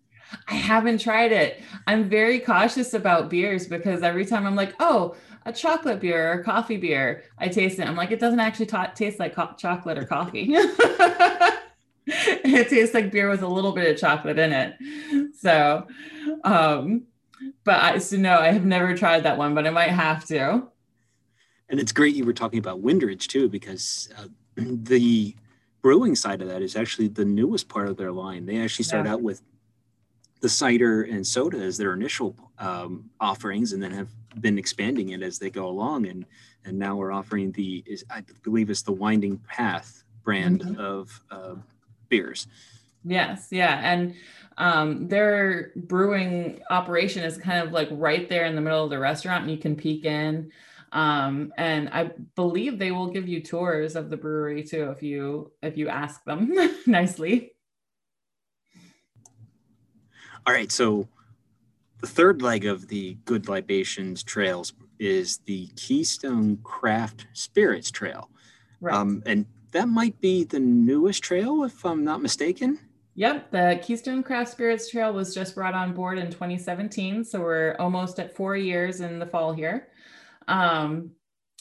I 0.48 0.54
haven't 0.54 0.98
tried 0.98 1.32
it. 1.32 1.62
I'm 1.86 2.08
very 2.08 2.40
cautious 2.40 2.94
about 2.94 3.28
beers 3.28 3.66
because 3.66 4.02
every 4.02 4.24
time 4.24 4.46
I'm 4.46 4.56
like, 4.56 4.74
oh, 4.80 5.14
a 5.44 5.52
chocolate 5.52 6.00
beer 6.00 6.32
or 6.32 6.40
a 6.40 6.44
coffee 6.44 6.78
beer, 6.78 7.24
I 7.38 7.48
taste 7.48 7.78
it. 7.78 7.86
I'm 7.86 7.96
like, 7.96 8.10
it 8.10 8.18
doesn't 8.18 8.40
actually 8.40 8.66
taste 8.94 9.18
like 9.20 9.34
co- 9.34 9.54
chocolate 9.56 9.98
or 9.98 10.04
coffee. 10.04 10.56
it 12.44 12.68
tastes 12.68 12.94
like 12.94 13.12
beer 13.12 13.28
with 13.28 13.42
a 13.42 13.48
little 13.48 13.72
bit 13.72 13.90
of 13.90 14.00
chocolate 14.00 14.38
in 14.38 14.52
it. 14.52 15.34
So, 15.38 15.86
um, 16.44 17.04
but 17.64 17.82
I 17.82 17.98
so 17.98 18.16
no, 18.16 18.38
I 18.38 18.52
have 18.52 18.64
never 18.64 18.96
tried 18.96 19.22
that 19.24 19.38
one, 19.38 19.54
but 19.54 19.66
I 19.66 19.70
might 19.70 19.90
have 19.90 20.24
to. 20.26 20.68
And 21.68 21.80
it's 21.80 21.92
great 21.92 22.14
you 22.14 22.24
were 22.24 22.32
talking 22.32 22.58
about 22.58 22.82
Wyndridge 22.82 23.26
too, 23.26 23.48
because 23.48 24.08
uh, 24.18 24.26
the 24.56 25.34
brewing 25.82 26.16
side 26.16 26.42
of 26.42 26.48
that 26.48 26.62
is 26.62 26.76
actually 26.76 27.08
the 27.08 27.24
newest 27.24 27.68
part 27.68 27.88
of 27.88 27.96
their 27.96 28.12
line. 28.12 28.46
They 28.46 28.58
actually 28.58 28.84
started 28.84 29.08
yeah. 29.08 29.14
out 29.14 29.22
with 29.22 29.42
the 30.40 30.48
cider 30.48 31.02
and 31.02 31.26
soda 31.26 31.58
as 31.58 31.76
their 31.76 31.92
initial 31.92 32.36
um, 32.58 33.10
offerings, 33.20 33.72
and 33.72 33.82
then 33.82 33.92
have 33.92 34.08
been 34.40 34.58
expanding 34.58 35.10
it 35.10 35.22
as 35.22 35.38
they 35.38 35.50
go 35.50 35.68
along. 35.68 36.06
And 36.06 36.26
and 36.64 36.78
now 36.78 36.96
we're 36.96 37.12
offering 37.12 37.52
the 37.52 37.82
is 37.86 38.04
I 38.10 38.22
believe 38.42 38.70
it's 38.70 38.82
the 38.82 38.92
Winding 38.92 39.38
Path 39.38 40.04
brand 40.24 40.60
mm-hmm. 40.60 40.80
of 40.80 41.22
uh, 41.30 41.54
beers. 42.08 42.46
Yes, 43.04 43.48
yeah, 43.50 43.80
and 43.82 44.14
um, 44.58 45.08
their 45.08 45.72
brewing 45.76 46.60
operation 46.70 47.22
is 47.22 47.36
kind 47.38 47.66
of 47.66 47.72
like 47.72 47.88
right 47.92 48.28
there 48.28 48.46
in 48.46 48.54
the 48.54 48.60
middle 48.60 48.84
of 48.84 48.90
the 48.90 48.98
restaurant, 48.98 49.42
and 49.42 49.50
you 49.50 49.58
can 49.58 49.76
peek 49.76 50.04
in. 50.04 50.50
Um, 50.92 51.52
and 51.58 51.88
I 51.90 52.12
believe 52.36 52.78
they 52.78 52.90
will 52.90 53.08
give 53.08 53.28
you 53.28 53.42
tours 53.42 53.96
of 53.96 54.08
the 54.08 54.16
brewery 54.16 54.62
too 54.62 54.90
if 54.90 55.02
you 55.02 55.52
if 55.62 55.76
you 55.76 55.88
ask 55.88 56.24
them 56.24 56.54
nicely. 56.86 57.52
All 60.46 60.54
right, 60.54 60.70
so 60.70 61.08
the 62.00 62.06
third 62.06 62.40
leg 62.40 62.66
of 62.66 62.88
the 62.88 63.14
Good 63.24 63.48
Libations 63.48 64.22
trails 64.22 64.72
is 64.98 65.38
the 65.38 65.66
Keystone 65.76 66.58
Craft 66.62 67.26
Spirits 67.32 67.90
Trail. 67.90 68.30
Right. 68.80 68.94
Um, 68.94 69.22
and 69.26 69.46
that 69.76 69.88
might 69.88 70.18
be 70.20 70.44
the 70.44 70.58
newest 70.58 71.22
trail, 71.22 71.64
if 71.64 71.84
I'm 71.84 72.02
not 72.02 72.22
mistaken. 72.22 72.78
Yep, 73.14 73.50
the 73.50 73.80
Keystone 73.82 74.22
Craft 74.22 74.50
Spirits 74.50 74.90
Trail 74.90 75.12
was 75.12 75.34
just 75.34 75.54
brought 75.54 75.74
on 75.74 75.92
board 75.92 76.18
in 76.18 76.30
2017. 76.30 77.24
So 77.24 77.40
we're 77.40 77.76
almost 77.78 78.18
at 78.18 78.34
four 78.34 78.56
years 78.56 79.00
in 79.00 79.18
the 79.18 79.26
fall 79.26 79.52
here. 79.52 79.88
Um, 80.48 81.10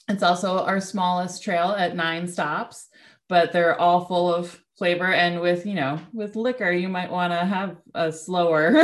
it's 0.07 0.24
also 0.24 0.60
our 0.60 0.79
smallest 0.79 1.43
trail 1.43 1.72
at 1.77 1.95
nine 1.95 2.27
stops, 2.27 2.89
but 3.27 3.51
they're 3.51 3.79
all 3.79 4.05
full 4.05 4.34
of 4.34 4.62
flavor. 4.77 5.12
And 5.12 5.41
with, 5.41 5.65
you 5.65 5.75
know, 5.75 6.00
with 6.13 6.36
liquor, 6.36 6.72
you 6.72 6.89
might 6.89 7.12
want 7.12 7.34
to 7.34 7.39
have 7.39 7.77
a 7.93 8.12
slower 8.12 8.84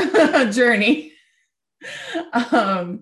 journey. 0.52 1.11
um, 2.52 3.02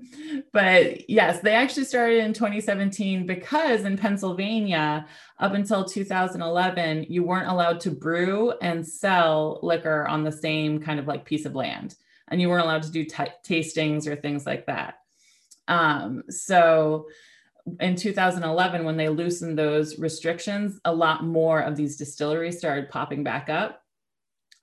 but 0.53 1.09
yes, 1.09 1.41
they 1.41 1.53
actually 1.53 1.85
started 1.85 2.23
in 2.23 2.33
2017 2.33 3.25
because 3.25 3.83
in 3.85 3.97
Pennsylvania, 3.97 5.05
up 5.39 5.53
until 5.53 5.85
2011, 5.85 7.05
you 7.09 7.23
weren't 7.23 7.49
allowed 7.49 7.79
to 7.81 7.91
brew 7.91 8.53
and 8.61 8.85
sell 8.87 9.59
liquor 9.63 10.07
on 10.07 10.23
the 10.23 10.31
same 10.31 10.79
kind 10.79 10.99
of 10.99 11.07
like 11.07 11.25
piece 11.25 11.45
of 11.45 11.55
land. 11.55 11.95
And 12.29 12.39
you 12.39 12.49
weren't 12.49 12.65
allowed 12.65 12.83
to 12.83 12.91
do 12.91 13.05
t- 13.05 13.23
tastings 13.43 14.07
or 14.07 14.15
things 14.15 14.45
like 14.45 14.67
that. 14.67 14.99
Um, 15.67 16.23
so 16.29 17.07
in 17.79 17.95
2011, 17.95 18.83
when 18.83 18.97
they 18.97 19.09
loosened 19.09 19.57
those 19.57 19.99
restrictions, 19.99 20.79
a 20.85 20.93
lot 20.93 21.23
more 21.23 21.59
of 21.59 21.75
these 21.75 21.97
distilleries 21.97 22.57
started 22.57 22.89
popping 22.89 23.23
back 23.23 23.49
up, 23.49 23.83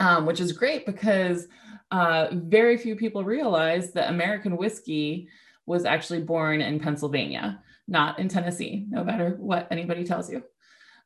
um, 0.01 0.27
which 0.27 0.41
is 0.41 0.53
great 0.53 0.87
because 0.87 1.47
uh, 1.91 2.29
very 2.33 2.77
few 2.77 2.97
people 2.97 3.25
realize 3.25 3.93
that 3.93 4.11
American 4.11 4.57
whiskey 4.57 5.29
was 5.67 5.85
actually 5.85 6.23
born 6.23 6.61
in 6.61 6.81
Pennsylvania, 6.81 7.63
not 7.89 8.19
in 8.19 8.29
Tennessee, 8.29 8.87
no 8.89 9.05
matter 9.05 9.37
what 9.39 9.69
anybody 9.71 10.05
tells 10.05 10.31
you. 10.31 10.43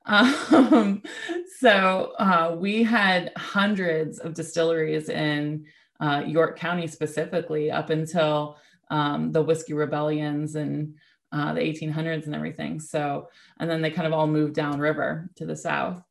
Um, 0.06 1.02
so 1.58 2.12
uh, 2.18 2.56
we 2.58 2.82
had 2.82 3.32
hundreds 3.36 4.18
of 4.18 4.34
distilleries 4.34 5.08
in 5.08 5.66
uh, 6.00 6.22
York 6.26 6.58
County 6.58 6.86
specifically 6.86 7.70
up 7.70 7.90
until 7.90 8.56
um, 8.90 9.32
the 9.32 9.42
whiskey 9.42 9.74
rebellions 9.74 10.54
and 10.54 10.94
uh, 11.32 11.52
the 11.52 11.60
1800s 11.60 12.26
and 12.26 12.34
everything. 12.34 12.80
So, 12.80 13.28
and 13.58 13.70
then 13.70 13.82
they 13.82 13.90
kind 13.90 14.06
of 14.06 14.12
all 14.12 14.26
moved 14.26 14.54
downriver 14.54 15.30
to 15.36 15.46
the 15.46 15.56
south. 15.56 16.02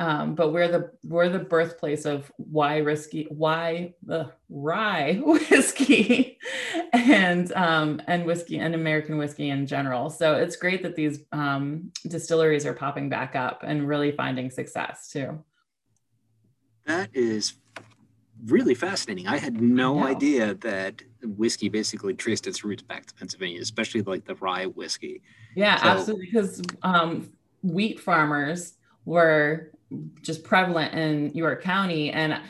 Um, 0.00 0.34
but 0.34 0.50
we're 0.50 0.66
the 0.66 0.92
we're 1.04 1.28
the 1.28 1.40
birthplace 1.40 2.06
of 2.06 2.32
why 2.38 2.80
whiskey, 2.80 3.26
why 3.28 3.92
the 4.02 4.32
rye 4.48 5.20
whiskey, 5.22 6.38
and 6.94 7.52
um, 7.52 8.00
and 8.06 8.24
whiskey 8.24 8.60
and 8.60 8.74
American 8.74 9.18
whiskey 9.18 9.50
in 9.50 9.66
general. 9.66 10.08
So 10.08 10.36
it's 10.36 10.56
great 10.56 10.82
that 10.84 10.96
these 10.96 11.20
um, 11.32 11.92
distilleries 12.08 12.64
are 12.64 12.72
popping 12.72 13.10
back 13.10 13.36
up 13.36 13.62
and 13.62 13.86
really 13.86 14.10
finding 14.10 14.50
success 14.50 15.10
too. 15.10 15.44
That 16.86 17.10
is 17.12 17.52
really 18.46 18.74
fascinating. 18.74 19.28
I 19.28 19.36
had 19.36 19.60
no 19.60 19.98
I 19.98 20.12
idea 20.12 20.54
that 20.54 21.02
whiskey 21.22 21.68
basically 21.68 22.14
traced 22.14 22.46
its 22.46 22.64
roots 22.64 22.82
back 22.82 23.04
to 23.04 23.14
Pennsylvania, 23.16 23.60
especially 23.60 24.00
like 24.00 24.24
the 24.24 24.36
rye 24.36 24.64
whiskey. 24.64 25.20
Yeah, 25.54 25.76
so, 25.76 25.88
absolutely. 25.88 26.24
Because 26.24 26.62
um, 26.82 27.30
wheat 27.62 28.00
farmers 28.00 28.78
were 29.04 29.72
just 30.22 30.44
prevalent 30.44 30.94
in 30.94 31.30
York 31.34 31.62
County. 31.62 32.10
And 32.10 32.40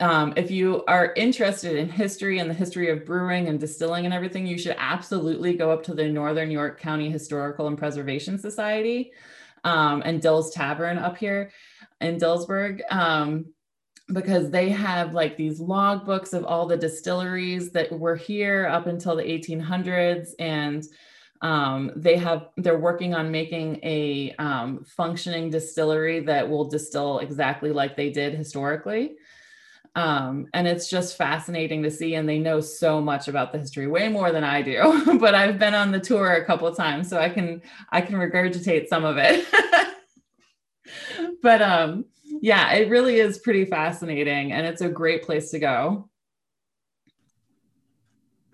um, 0.00 0.32
if 0.36 0.50
you 0.50 0.84
are 0.86 1.12
interested 1.14 1.76
in 1.76 1.88
history 1.88 2.38
and 2.38 2.48
the 2.48 2.54
history 2.54 2.90
of 2.90 3.04
brewing 3.04 3.48
and 3.48 3.58
distilling 3.58 4.04
and 4.04 4.14
everything, 4.14 4.46
you 4.46 4.58
should 4.58 4.76
absolutely 4.78 5.54
go 5.54 5.70
up 5.70 5.82
to 5.84 5.94
the 5.94 6.08
Northern 6.08 6.50
York 6.50 6.80
County 6.80 7.10
Historical 7.10 7.66
and 7.66 7.76
Preservation 7.76 8.38
Society 8.38 9.12
um, 9.64 10.02
and 10.04 10.22
Dill's 10.22 10.52
Tavern 10.52 10.98
up 10.98 11.16
here 11.16 11.50
in 12.00 12.16
Dillsburg. 12.16 12.80
Um, 12.90 13.46
because 14.12 14.50
they 14.50 14.70
have 14.70 15.12
like 15.12 15.36
these 15.36 15.60
logbooks 15.60 16.32
of 16.32 16.44
all 16.44 16.66
the 16.66 16.76
distilleries 16.76 17.70
that 17.72 17.92
were 17.92 18.16
here 18.16 18.66
up 18.66 18.86
until 18.86 19.14
the 19.14 19.22
1800s 19.22 20.30
and 20.38 20.84
um, 21.40 21.92
they 21.96 22.16
have 22.16 22.48
they're 22.56 22.78
working 22.78 23.14
on 23.14 23.30
making 23.30 23.80
a 23.82 24.34
um, 24.38 24.84
functioning 24.84 25.50
distillery 25.50 26.20
that 26.20 26.48
will 26.48 26.68
distill 26.68 27.20
exactly 27.20 27.70
like 27.70 27.96
they 27.96 28.10
did 28.10 28.34
historically 28.34 29.16
um, 29.94 30.46
and 30.54 30.68
it's 30.68 30.88
just 30.88 31.16
fascinating 31.16 31.82
to 31.82 31.90
see 31.90 32.14
and 32.14 32.28
they 32.28 32.38
know 32.38 32.60
so 32.60 33.00
much 33.00 33.28
about 33.28 33.52
the 33.52 33.58
history 33.58 33.86
way 33.86 34.08
more 34.08 34.32
than 34.32 34.44
i 34.44 34.60
do 34.62 35.18
but 35.20 35.34
i've 35.34 35.58
been 35.58 35.74
on 35.74 35.92
the 35.92 36.00
tour 36.00 36.34
a 36.34 36.44
couple 36.44 36.66
of 36.66 36.76
times 36.76 37.08
so 37.08 37.18
i 37.18 37.28
can 37.28 37.62
i 37.90 38.00
can 38.00 38.16
regurgitate 38.16 38.88
some 38.88 39.04
of 39.04 39.16
it 39.18 39.46
but 41.42 41.62
um 41.62 42.04
yeah, 42.40 42.72
it 42.72 42.88
really 42.88 43.18
is 43.18 43.38
pretty 43.38 43.64
fascinating 43.64 44.52
and 44.52 44.66
it's 44.66 44.80
a 44.80 44.88
great 44.88 45.22
place 45.22 45.50
to 45.50 45.58
go. 45.58 46.08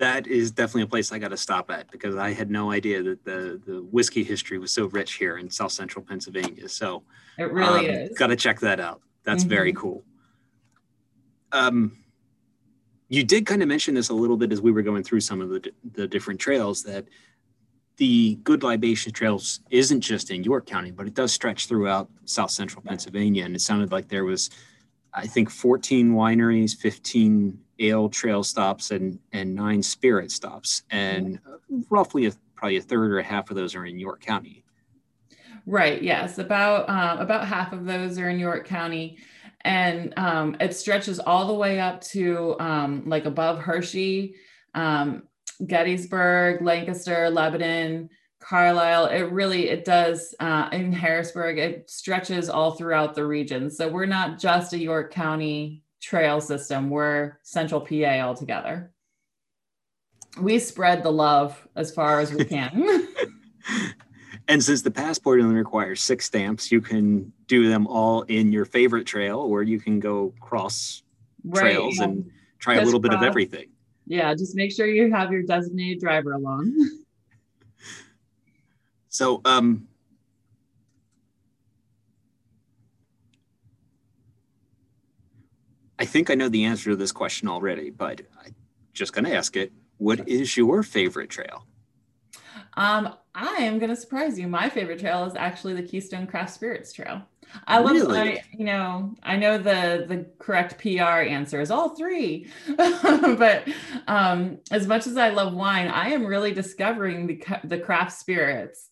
That 0.05 0.27
is 0.27 0.51
definitely 0.51 0.83
a 0.83 0.87
place 0.87 1.13
I 1.13 1.19
got 1.19 1.29
to 1.29 1.37
stop 1.39 1.71
at 1.71 1.91
because 1.91 2.15
I 2.15 2.35
had 2.35 2.51
no 2.51 2.71
idea 2.71 3.03
that 3.03 3.25
the, 3.25 3.59
the 3.65 3.83
whiskey 3.91 4.23
history 4.23 4.59
was 4.59 4.71
so 4.71 4.85
rich 4.89 5.15
here 5.15 5.39
in 5.39 5.49
South 5.49 5.73
Central 5.73 6.05
Pennsylvania. 6.05 6.69
So 6.69 7.05
it 7.39 7.51
really 7.51 7.89
um, 7.89 7.95
is. 7.95 8.19
Got 8.19 8.27
to 8.27 8.37
check 8.37 8.61
that 8.61 8.81
out. 8.81 9.01
That's 9.23 9.45
mm-hmm. 9.45 9.49
very 9.49 9.73
cool. 9.73 10.05
Um, 11.53 11.97
you 13.09 13.25
did 13.25 13.47
kind 13.47 13.63
of 13.63 13.69
mention 13.69 13.95
this 13.95 14.11
a 14.11 14.15
little 14.15 14.37
bit 14.37 14.53
as 14.53 14.61
we 14.61 14.73
were 14.73 14.83
going 14.83 15.05
through 15.05 15.21
some 15.21 15.41
of 15.41 15.49
the, 15.49 15.73
the 15.95 16.07
different 16.07 16.39
trails 16.39 16.83
that 16.83 17.07
the 17.97 18.35
Good 18.45 18.63
Libation 18.63 19.11
Trails 19.11 19.61
isn't 19.71 20.03
just 20.03 20.31
in 20.31 20.45
York 20.45 20.67
County, 20.67 20.91
but 20.91 21.07
it 21.07 21.15
does 21.15 21.33
stretch 21.33 21.67
throughout 21.67 22.11
South 22.27 22.51
Central 22.51 22.83
Pennsylvania. 22.83 23.47
And 23.47 23.57
it 23.57 23.63
sounded 23.63 23.91
like 23.91 24.09
there 24.09 24.27
was, 24.27 24.51
I 25.15 25.27
think, 25.27 25.49
14 25.49 26.13
wineries, 26.13 26.77
15 26.77 27.59
ale 27.79 28.09
trail 28.09 28.43
stops, 28.43 28.91
and 28.91 29.19
and 29.33 29.55
nine 29.55 29.83
spirit 29.83 30.31
stops, 30.31 30.83
and 30.91 31.39
roughly 31.91 32.27
a, 32.27 32.33
probably 32.55 32.77
a 32.77 32.83
third 32.83 33.13
or 33.13 33.19
a 33.19 33.25
half 33.25 33.51
of 33.51 33.57
those 33.57 33.75
are 33.75 33.87
in 33.87 33.99
York 33.99 34.21
County. 34.21 34.65
Right. 35.67 36.03
Yes. 36.03 36.39
About 36.39 36.89
uh, 36.89 37.21
about 37.21 37.47
half 37.47 37.73
of 37.73 37.85
those 37.85 38.19
are 38.19 38.29
in 38.29 38.39
York 38.39 38.67
County, 38.67 39.19
and 39.63 40.13
um, 40.17 40.57
it 40.61 40.75
stretches 40.75 41.19
all 41.19 41.47
the 41.47 41.55
way 41.55 41.81
up 41.81 42.01
to 42.03 42.57
um, 42.61 43.03
like 43.07 43.25
above 43.25 43.59
Hershey. 43.59 44.37
Um, 44.75 45.25
Gettysburg, 45.65 46.63
Lancaster, 46.63 47.31
Lebanon, 47.31 48.11
Carlisle. 48.41 49.07
It 49.07 49.33
really 49.33 49.69
it 49.69 49.85
does 49.85 50.35
uh, 50.41 50.69
in 50.73 50.93
Harrisburg. 50.93 51.59
It 51.59 51.89
stretches 51.89 52.51
all 52.51 52.73
throughout 52.73 53.15
the 53.15 53.25
region. 53.25 53.71
So 53.71 53.89
we're 53.89 54.07
not 54.07 54.39
just 54.39 54.73
a 54.73 54.79
York 54.79 55.13
County 55.13 55.83
trail 56.05 56.41
system. 56.41 56.91
We're 56.91 57.39
Central 57.43 57.81
PA 57.81 58.21
altogether. 58.21 58.93
We 60.41 60.59
spread 60.59 61.03
the 61.03 61.11
love 61.11 61.67
as 61.75 61.93
far 61.93 62.21
as 62.21 62.33
we 62.33 62.45
can. 62.57 63.09
and 64.49 64.63
since 64.63 64.83
the 64.83 64.91
passport 64.91 65.41
only 65.41 65.55
requires 65.55 66.03
six 66.03 66.27
stamps, 66.27 66.71
you 66.71 66.81
can 66.81 67.33
do 67.47 67.69
them 67.69 67.87
all 67.87 68.23
in 68.23 68.53
your 68.53 68.65
favorite 68.65 69.07
trail, 69.07 69.39
or 69.39 69.63
you 69.63 69.81
can 69.81 70.01
go 70.01 70.33
cross 70.41 71.03
trails 71.55 71.99
and 71.99 72.31
try 72.59 72.77
a 72.77 72.85
little 72.85 73.01
bit 73.01 73.13
of 73.13 73.23
everything. 73.23 73.67
Yeah, 74.07 74.35
just 74.35 74.55
make 74.55 74.73
sure 74.73 74.87
you 74.87 75.13
have 75.13 75.33
your 75.33 75.43
designated 75.43 76.01
driver 76.01 76.33
along. 76.33 76.75
so, 79.09 79.41
um, 79.47 79.89
I 86.05 86.07
think 86.07 86.29
I 86.29 86.35
know 86.35 86.51
the 86.51 86.67
answer 86.67 86.91
to 86.91 86.97
this 86.97 87.13
question 87.13 87.49
already, 87.49 87.89
but 87.89 88.21
I'm 88.45 88.55
just 88.93 89.15
going 89.15 89.25
to 89.25 89.35
ask 89.35 89.57
it. 89.57 89.73
What 89.97 90.29
is 90.29 90.55
your 90.55 90.83
favorite 90.83 91.31
trail? 91.31 91.67
Um, 92.75 93.15
I 93.35 93.55
am 93.61 93.79
going 93.79 93.89
to 93.89 93.97
surprise 93.97 94.39
you. 94.39 94.47
My 94.47 94.69
favorite 94.69 95.01
trail 95.01 95.25
is 95.25 95.35
actually 95.35 95.73
the 95.73 95.83
Keystone 95.83 96.27
Craft 96.27 96.53
Spirits 96.53 96.93
Trail. 96.93 97.23
I 97.67 97.79
love, 97.79 97.95
Really? 97.95 98.39
I, 98.39 98.45
you 98.53 98.67
know, 98.67 99.15
I 99.23 99.37
know 99.37 99.57
the 99.57 100.05
the 100.07 100.27
correct 100.39 100.79
PR 100.79 101.23
answer 101.23 101.63
is 101.63 101.71
all 101.71 101.97
three, 101.97 102.51
but 102.77 103.67
um, 104.07 104.59
as 104.71 104.87
much 104.87 105.07
as 105.07 105.17
I 105.17 105.31
love 105.31 105.55
wine, 105.55 105.89
I 105.89 106.11
am 106.11 106.27
really 106.27 106.53
discovering 106.53 107.27
the 107.27 107.43
the 107.65 107.79
craft 107.79 108.13
spirits 108.13 108.91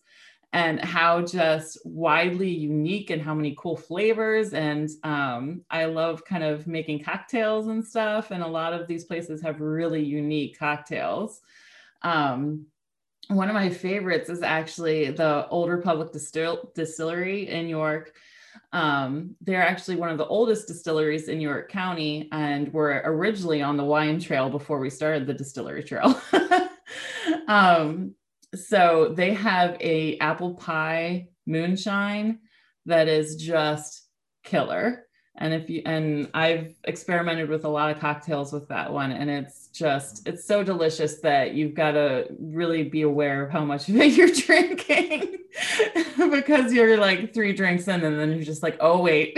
and 0.53 0.79
how 0.79 1.19
just 1.23 1.79
widely 1.83 2.49
unique 2.49 3.09
and 3.09 3.19
how 3.19 3.33
many 3.33 3.55
cool 3.57 3.75
flavors. 3.75 4.53
And 4.53 4.87
um, 5.03 5.61
I 5.71 5.85
love 5.85 6.23
kind 6.25 6.43
of 6.43 6.67
making 6.67 7.03
cocktails 7.03 7.67
and 7.67 7.83
stuff. 7.83 8.29
And 8.29 8.43
a 8.43 8.47
lot 8.47 8.71
of 8.71 8.87
these 8.87 9.03
places 9.03 9.41
have 9.41 9.61
really 9.61 10.03
unique 10.03 10.57
cocktails. 10.59 11.41
Um, 12.03 12.67
one 13.29 13.49
of 13.49 13.55
my 13.55 13.71
favorites 13.71 14.29
is 14.29 14.43
actually 14.43 15.09
the 15.09 15.47
Old 15.47 15.69
Republic 15.69 16.11
Distill- 16.11 16.71
Distillery 16.75 17.49
in 17.49 17.67
York. 17.67 18.13
Um, 18.71 19.35
they're 19.41 19.65
actually 19.65 19.95
one 19.95 20.11
of 20.11 20.19
the 20.19 20.27
oldest 20.27 20.67
distilleries 20.67 21.29
in 21.29 21.41
York 21.41 21.71
County 21.71 22.29
and 22.31 22.71
were 22.71 23.01
originally 23.05 23.63
on 23.63 23.75
the 23.75 23.83
wine 23.83 24.19
trail 24.19 24.51
before 24.51 24.79
we 24.79 24.91
started 24.91 25.25
the 25.25 25.33
distillery 25.33 25.83
trail. 25.83 26.21
um, 27.47 28.13
so 28.55 29.13
they 29.15 29.33
have 29.33 29.77
a 29.81 30.17
apple 30.19 30.53
pie 30.55 31.27
moonshine 31.45 32.39
that 32.85 33.07
is 33.07 33.35
just 33.35 34.07
killer. 34.43 35.05
And 35.35 35.51
if 35.53 35.67
you 35.69 35.81
and 35.85 36.29
I've 36.35 36.75
experimented 36.83 37.49
with 37.49 37.65
a 37.65 37.69
lot 37.69 37.89
of 37.89 37.99
cocktails 37.99 38.53
with 38.53 38.67
that 38.67 38.93
one, 38.93 39.11
and 39.11 39.29
it's 39.31 39.67
just 39.69 40.27
it's 40.27 40.45
so 40.45 40.63
delicious 40.63 41.21
that 41.21 41.53
you've 41.55 41.73
got 41.73 41.91
to 41.91 42.27
really 42.39 42.83
be 42.83 43.01
aware 43.01 43.43
of 43.43 43.49
how 43.49 43.65
much 43.65 43.89
of 43.89 43.95
it 43.95 44.13
you're 44.13 44.29
drinking 44.29 45.37
because 46.31 46.71
you're 46.71 46.97
like 46.97 47.33
three 47.33 47.51
drinks 47.53 47.87
in, 47.87 48.03
and 48.03 48.19
then 48.19 48.31
you're 48.33 48.43
just 48.43 48.61
like, 48.61 48.77
oh 48.79 49.01
wait, 49.01 49.37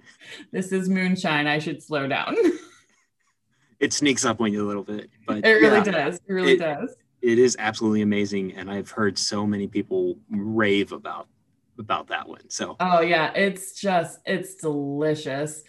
this 0.52 0.72
is 0.72 0.90
moonshine. 0.90 1.46
I 1.46 1.58
should 1.58 1.82
slow 1.82 2.06
down. 2.06 2.36
It 3.78 3.94
sneaks 3.94 4.26
up 4.26 4.42
on 4.42 4.52
you 4.52 4.66
a 4.66 4.68
little 4.68 4.84
bit, 4.84 5.08
but 5.26 5.38
It 5.38 5.52
really 5.52 5.78
yeah, 5.78 5.84
does. 5.84 6.16
It 6.16 6.32
really 6.32 6.52
It- 6.52 6.58
does. 6.58 6.94
It 7.22 7.38
is 7.38 7.56
absolutely 7.58 8.02
amazing, 8.02 8.52
and 8.54 8.70
I've 8.70 8.90
heard 8.90 9.18
so 9.18 9.46
many 9.46 9.66
people 9.68 10.18
rave 10.30 10.92
about 10.92 11.28
about 11.78 12.08
that 12.08 12.28
one. 12.28 12.48
So 12.50 12.78
Oh 12.80 13.00
yeah, 13.00 13.32
it's 13.34 13.74
just 13.74 14.20
it's 14.24 14.54
delicious. 14.56 15.62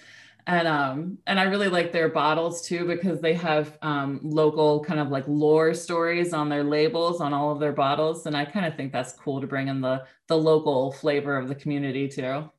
And 0.47 0.67
um 0.67 1.17
and 1.27 1.39
I 1.39 1.43
really 1.43 1.67
like 1.67 1.91
their 1.91 2.09
bottles 2.09 2.65
too 2.67 2.85
because 2.87 3.21
they 3.21 3.33
have 3.33 3.77
um 3.81 4.19
local 4.23 4.83
kind 4.83 4.99
of 4.99 5.09
like 5.09 5.27
lore 5.27 5.73
stories 5.73 6.33
on 6.33 6.49
their 6.49 6.63
labels 6.63 7.21
on 7.21 7.33
all 7.33 7.51
of 7.51 7.59
their 7.59 7.73
bottles 7.73 8.25
and 8.25 8.35
I 8.35 8.45
kind 8.45 8.65
of 8.65 8.75
think 8.75 8.91
that's 8.91 9.13
cool 9.13 9.41
to 9.41 9.47
bring 9.47 9.67
in 9.67 9.81
the 9.81 10.05
the 10.27 10.37
local 10.37 10.91
flavor 10.93 11.37
of 11.37 11.47
the 11.47 11.55
community 11.55 12.07
too. 12.07 12.49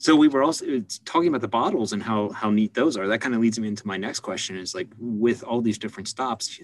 So 0.00 0.16
we 0.16 0.28
were 0.28 0.42
also 0.42 0.64
it's 0.64 0.98
talking 1.00 1.28
about 1.28 1.42
the 1.42 1.48
bottles 1.48 1.92
and 1.92 2.02
how 2.02 2.30
how 2.30 2.50
neat 2.50 2.72
those 2.72 2.96
are. 2.96 3.06
That 3.06 3.20
kind 3.20 3.34
of 3.34 3.40
leads 3.42 3.58
me 3.60 3.68
into 3.68 3.86
my 3.86 3.98
next 3.98 4.20
question: 4.20 4.56
is 4.56 4.74
like 4.74 4.88
with 4.98 5.42
all 5.44 5.60
these 5.60 5.78
different 5.78 6.08
stops, 6.08 6.58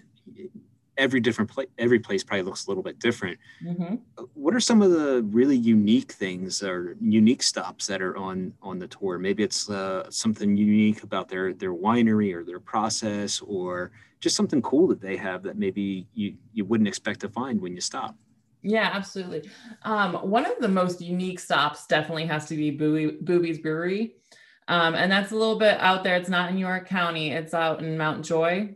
every 0.97 1.21
different 1.21 1.51
place, 1.51 1.69
every 1.79 1.99
place 1.99 2.25
probably 2.25 2.45
looks 2.45 2.67
a 2.67 2.71
little 2.71 2.83
bit 2.83 2.99
different. 2.99 3.39
Mhm. 3.63 4.01
What 4.33 4.55
are 4.55 4.61
some 4.61 4.81
of 4.81 4.91
the 4.91 5.23
really 5.25 5.57
unique 5.57 6.13
things 6.13 6.63
or 6.63 6.97
unique 7.03 7.43
stops 7.43 7.87
that 7.89 8.01
are 8.01 8.17
on 8.17 8.55
on 8.63 8.79
the 8.79 8.89
tour? 8.89 9.19
Maybe 9.19 9.43
it's 9.43 9.69
uh, 9.69 10.11
something 10.11 10.57
unique 10.57 11.03
about 11.03 11.29
their 11.29 11.53
their 11.53 11.75
winery 11.75 12.33
or 12.35 12.43
their 12.43 12.61
process, 12.61 13.43
or 13.43 13.93
just 14.21 14.35
something 14.37 14.63
cool 14.63 14.89
that 14.89 15.03
they 15.03 15.19
have 15.19 15.43
that 15.43 15.59
maybe 15.59 16.09
you 16.15 16.37
you 16.55 16.65
wouldn't 16.65 16.89
expect 16.89 17.21
to 17.21 17.29
find 17.29 17.61
when 17.61 17.75
you 17.75 17.83
stop. 17.83 18.17
Yeah, 18.69 18.91
absolutely. 18.93 19.49
Um, 19.83 20.15
one 20.15 20.45
of 20.45 20.59
the 20.59 20.67
most 20.69 21.01
unique 21.01 21.39
stops 21.39 21.87
definitely 21.87 22.27
has 22.27 22.47
to 22.47 22.57
be 22.57 22.73
Bube, 22.73 23.25
Bube's 23.25 23.59
Brewery. 23.59 24.17
Um, 24.67 24.97
and 24.97 25.11
that's 25.11 25.31
a 25.31 25.37
little 25.37 25.57
bit 25.59 25.79
out 25.79 26.03
there. 26.03 26.17
It's 26.17 26.29
not 26.29 26.51
in 26.51 26.59
York 26.59 26.89
County, 26.89 27.31
it's 27.31 27.55
out 27.55 27.81
in 27.81 27.97
Mount 27.97 28.25
Joy. 28.25 28.75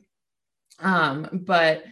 Um, 0.78 1.28
but 1.32 1.82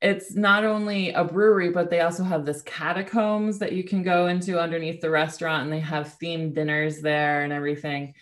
it's 0.00 0.34
not 0.34 0.64
only 0.64 1.10
a 1.12 1.24
brewery, 1.24 1.68
but 1.70 1.90
they 1.90 2.00
also 2.00 2.24
have 2.24 2.46
this 2.46 2.62
catacombs 2.62 3.58
that 3.58 3.72
you 3.72 3.84
can 3.84 4.02
go 4.02 4.28
into 4.28 4.58
underneath 4.58 5.02
the 5.02 5.10
restaurant, 5.10 5.64
and 5.64 5.72
they 5.72 5.80
have 5.80 6.16
themed 6.18 6.54
dinners 6.54 7.02
there 7.02 7.42
and 7.42 7.52
everything. 7.52 8.14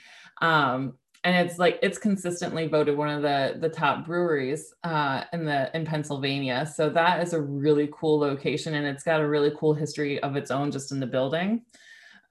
Um, 0.43 0.95
and 1.23 1.37
it's 1.37 1.59
like 1.59 1.79
it's 1.83 1.99
consistently 1.99 2.67
voted 2.67 2.97
one 2.97 3.11
of 3.11 3.23
the 3.23 3.57
the 3.61 3.69
top 3.69 4.07
breweries 4.07 4.73
uh, 4.85 5.25
in 5.33 5.45
the 5.45 5.75
in 5.77 5.85
Pennsylvania. 5.85 6.67
So 6.67 6.89
that 6.91 7.23
is 7.23 7.33
a 7.35 7.41
really 7.41 7.91
cool 7.93 8.19
location, 8.19 8.75
and 8.75 8.87
it's 8.87 9.03
got 9.03 9.21
a 9.21 9.29
really 9.29 9.53
cool 9.59 9.75
history 9.75 10.21
of 10.21 10.37
its 10.37 10.51
own 10.51 10.71
just 10.71 10.93
in 10.93 11.01
the 11.01 11.07
building. 11.07 11.63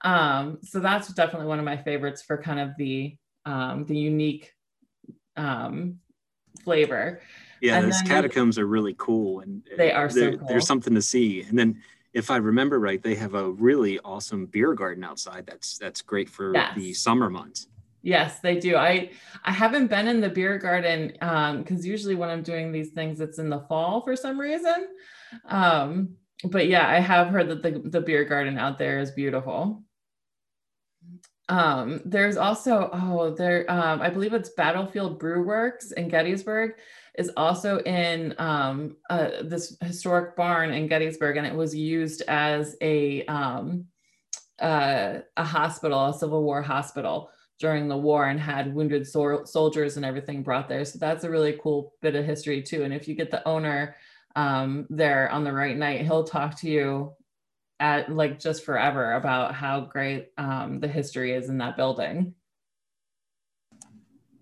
Um, 0.02 0.58
so 0.62 0.80
that's 0.80 1.12
definitely 1.12 1.46
one 1.46 1.58
of 1.58 1.64
my 1.64 1.76
favorites 1.76 2.22
for 2.22 2.40
kind 2.42 2.58
of 2.58 2.70
the 2.78 3.16
um, 3.46 3.84
the 3.86 3.96
unique 3.96 4.52
um, 5.36 5.98
flavor. 6.64 7.20
Yeah, 7.60 7.76
And 7.76 7.86
those 7.86 8.02
catacombs 8.02 8.58
are 8.58 8.66
really 8.66 8.94
cool, 8.96 9.40
and 9.40 9.62
They 9.76 9.92
are 9.92 10.08
so 10.08 10.36
cool. 10.36 10.48
There's 10.48 10.66
something 10.66 10.94
to 10.94 11.02
see, 11.02 11.42
and 11.42 11.58
then 11.58 11.80
if 12.12 12.30
I 12.30 12.38
remember 12.38 12.80
right, 12.80 13.00
they 13.00 13.14
have 13.14 13.34
a 13.34 13.50
really 13.50 14.00
awesome 14.00 14.46
beer 14.46 14.74
garden 14.74 15.04
outside. 15.04 15.46
That's 15.46 15.78
that's 15.78 16.02
great 16.02 16.28
for 16.28 16.52
the 16.74 16.92
summer 16.92 17.30
months. 17.30 17.68
Yes, 18.02 18.40
they 18.40 18.58
do. 18.58 18.76
I 18.76 19.10
I 19.44 19.52
haven't 19.52 19.88
been 19.88 20.08
in 20.08 20.20
the 20.20 20.28
beer 20.28 20.58
garden 20.58 21.12
um 21.20 21.58
because 21.58 21.86
usually 21.86 22.14
when 22.14 22.30
I'm 22.30 22.42
doing 22.42 22.72
these 22.72 22.90
things, 22.90 23.20
it's 23.20 23.38
in 23.38 23.50
the 23.50 23.60
fall 23.60 24.00
for 24.02 24.16
some 24.16 24.40
reason. 24.40 24.88
Um, 25.46 26.16
but 26.44 26.68
yeah, 26.68 26.88
I 26.88 27.00
have 27.00 27.28
heard 27.28 27.48
that 27.48 27.62
the, 27.62 27.82
the 27.84 28.00
beer 28.00 28.24
garden 28.24 28.58
out 28.58 28.78
there 28.78 29.00
is 29.00 29.10
beautiful. 29.10 29.84
Um, 31.48 32.00
there's 32.04 32.36
also 32.36 32.88
oh 32.92 33.34
there 33.34 33.70
um, 33.70 34.00
I 34.00 34.08
believe 34.08 34.32
it's 34.32 34.50
Battlefield 34.50 35.18
Brew 35.18 35.42
Works 35.44 35.92
in 35.92 36.08
Gettysburg 36.08 36.74
is 37.18 37.30
also 37.36 37.80
in 37.80 38.34
um, 38.38 38.96
uh, 39.10 39.42
this 39.42 39.76
historic 39.82 40.36
barn 40.36 40.72
in 40.72 40.86
Gettysburg, 40.86 41.36
and 41.36 41.46
it 41.46 41.54
was 41.54 41.74
used 41.74 42.22
as 42.28 42.76
a 42.80 43.24
um, 43.26 43.86
uh, 44.60 45.18
a 45.36 45.44
hospital, 45.44 46.06
a 46.06 46.14
Civil 46.14 46.44
War 46.44 46.62
hospital 46.62 47.30
during 47.60 47.88
the 47.88 47.96
war, 47.96 48.26
and 48.26 48.40
had 48.40 48.74
wounded 48.74 49.06
sol- 49.06 49.44
soldiers 49.44 49.96
and 49.96 50.04
everything 50.04 50.42
brought 50.42 50.68
there. 50.68 50.84
So 50.84 50.98
that's 50.98 51.24
a 51.24 51.30
really 51.30 51.58
cool 51.62 51.94
bit 52.00 52.16
of 52.16 52.24
history 52.24 52.62
too. 52.62 52.82
And 52.82 52.92
if 52.92 53.06
you 53.06 53.14
get 53.14 53.30
the 53.30 53.46
owner 53.46 53.96
um, 54.34 54.86
there 54.88 55.30
on 55.30 55.44
the 55.44 55.52
right 55.52 55.76
night, 55.76 56.02
he'll 56.02 56.24
talk 56.24 56.58
to 56.60 56.70
you 56.70 57.12
at 57.78 58.10
like 58.10 58.40
just 58.40 58.64
forever 58.64 59.12
about 59.12 59.54
how 59.54 59.80
great 59.80 60.30
um, 60.38 60.80
the 60.80 60.88
history 60.88 61.32
is 61.32 61.48
in 61.48 61.58
that 61.58 61.76
building. 61.76 62.34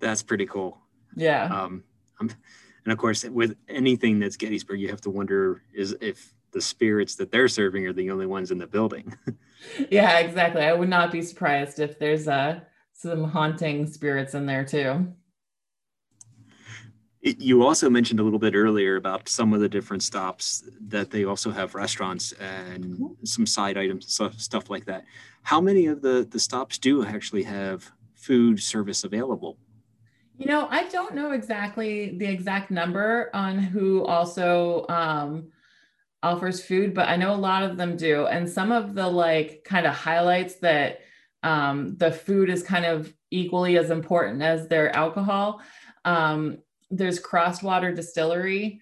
That's 0.01 0.23
pretty 0.23 0.47
cool. 0.47 0.79
Yeah. 1.17 1.45
Um, 1.45 1.83
and 2.21 2.93
of 2.93 2.99
course, 2.99 3.25
with 3.25 3.57
anything 3.69 4.21
that's 4.21 4.37
Gettysburg, 4.37 4.81
you 4.81 4.89
have 4.89 5.01
to 5.03 5.11
wonder 5.11 5.63
is 5.75 5.97
if 6.01 6.33
the 6.53 6.61
spirits 6.61 7.17
that 7.17 7.31
they're 7.31 7.49
serving 7.49 7.87
are 7.87 7.93
the 7.93 8.11
only 8.11 8.27
ones 8.27 8.51
in 8.51 8.59
the 8.59 8.67
building. 8.67 9.13
Yeah, 9.91 10.19
exactly. 10.21 10.63
I 10.63 10.73
would 10.73 10.89
not 10.89 11.11
be 11.11 11.21
surprised 11.21 11.81
if 11.81 11.99
there's 11.99 12.29
uh, 12.29 12.61
some 12.99 13.23
haunting 13.23 13.87
spirits 13.87 14.35
in 14.35 14.45
there 14.45 14.65
too. 14.65 15.07
It- 17.23 17.41
you 17.41 17.63
also 17.63 17.89
mentioned 17.89 18.19
a 18.19 18.25
little 18.25 18.41
bit 18.41 18.57
earlier 18.57 18.97
about 18.97 19.29
some 19.29 19.53
of 19.53 19.61
the 19.61 19.69
different 19.69 20.03
stops 20.03 20.69
that 20.89 21.11
they 21.11 21.25
also 21.25 21.53
have 21.53 21.77
restaurants 21.77 22.33
and 22.33 22.99
some 23.23 23.47
side 23.47 23.79
items 23.79 24.05
and 24.05 24.11
stuff, 24.11 24.41
stuff 24.41 24.69
like 24.69 24.85
that. 24.87 25.05
How 25.43 25.61
many 25.61 25.87
of 25.87 26.03
the, 26.03 26.27
the 26.29 26.41
stops 26.41 26.77
do 26.77 27.05
actually 27.05 27.45
have 27.45 27.89
food 28.15 28.61
service 28.61 29.05
available? 29.05 29.59
You 30.37 30.47
know, 30.47 30.67
I 30.69 30.89
don't 30.89 31.15
know 31.15 31.31
exactly 31.33 32.19
the 32.19 32.27
exact 32.27 32.71
number 32.73 33.31
on 33.33 33.59
who 33.59 34.05
also 34.05 34.87
um, 34.89 35.49
offers 36.23 36.65
food, 36.65 36.95
but 36.95 37.09
I 37.09 37.17
know 37.17 37.33
a 37.33 37.37
lot 37.37 37.63
of 37.63 37.77
them 37.77 37.97
do. 37.97 38.27
And 38.27 38.49
some 38.49 38.73
of 38.73 38.95
the 38.97 39.07
like 39.07 39.63
kind 39.65 39.87
of 39.87 39.95
highlights 39.95 40.57
that 40.57 41.01
um, 41.43 41.97
the 41.97 42.11
food 42.11 42.51
is 42.51 42.63
kind 42.63 42.85
of 42.85 43.13
equally 43.31 43.79
as 43.79 43.91
important 43.91 44.43
as 44.43 44.69
their 44.69 44.95
alcohol. 44.95 45.61
Um, 46.05 46.59
there's 46.91 47.19
Crosswater 47.19 47.93
Distillery. 47.93 48.81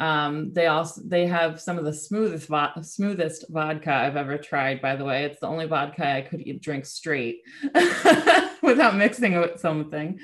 Um, 0.00 0.52
they 0.52 0.66
also 0.66 1.02
they 1.04 1.26
have 1.28 1.60
some 1.60 1.78
of 1.78 1.84
the 1.84 1.92
smoothest 1.92 2.48
vo- 2.48 2.82
smoothest 2.82 3.46
vodka 3.48 3.92
I've 3.92 4.16
ever 4.16 4.36
tried. 4.36 4.82
By 4.82 4.96
the 4.96 5.04
way, 5.04 5.24
it's 5.24 5.38
the 5.38 5.46
only 5.46 5.66
vodka 5.66 6.06
I 6.06 6.22
could 6.22 6.40
eat, 6.40 6.60
drink 6.60 6.84
straight 6.84 7.42
without 8.62 8.96
mixing 8.96 9.34
it 9.34 9.38
with 9.38 9.60
something. 9.60 10.18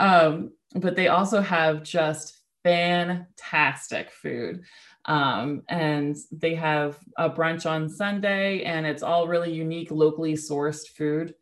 Um, 0.00 0.52
but 0.74 0.96
they 0.96 1.06
also 1.08 1.40
have 1.40 1.84
just 1.84 2.40
fantastic 2.64 4.10
food. 4.10 4.64
Um, 5.06 5.62
and 5.68 6.16
they 6.32 6.54
have 6.54 6.98
a 7.16 7.28
brunch 7.28 7.68
on 7.70 7.88
Sunday, 7.88 8.62
and 8.62 8.86
it's 8.86 9.02
all 9.02 9.28
really 9.28 9.52
unique, 9.52 9.90
locally 9.90 10.34
sourced 10.34 10.88
food. 10.88 11.34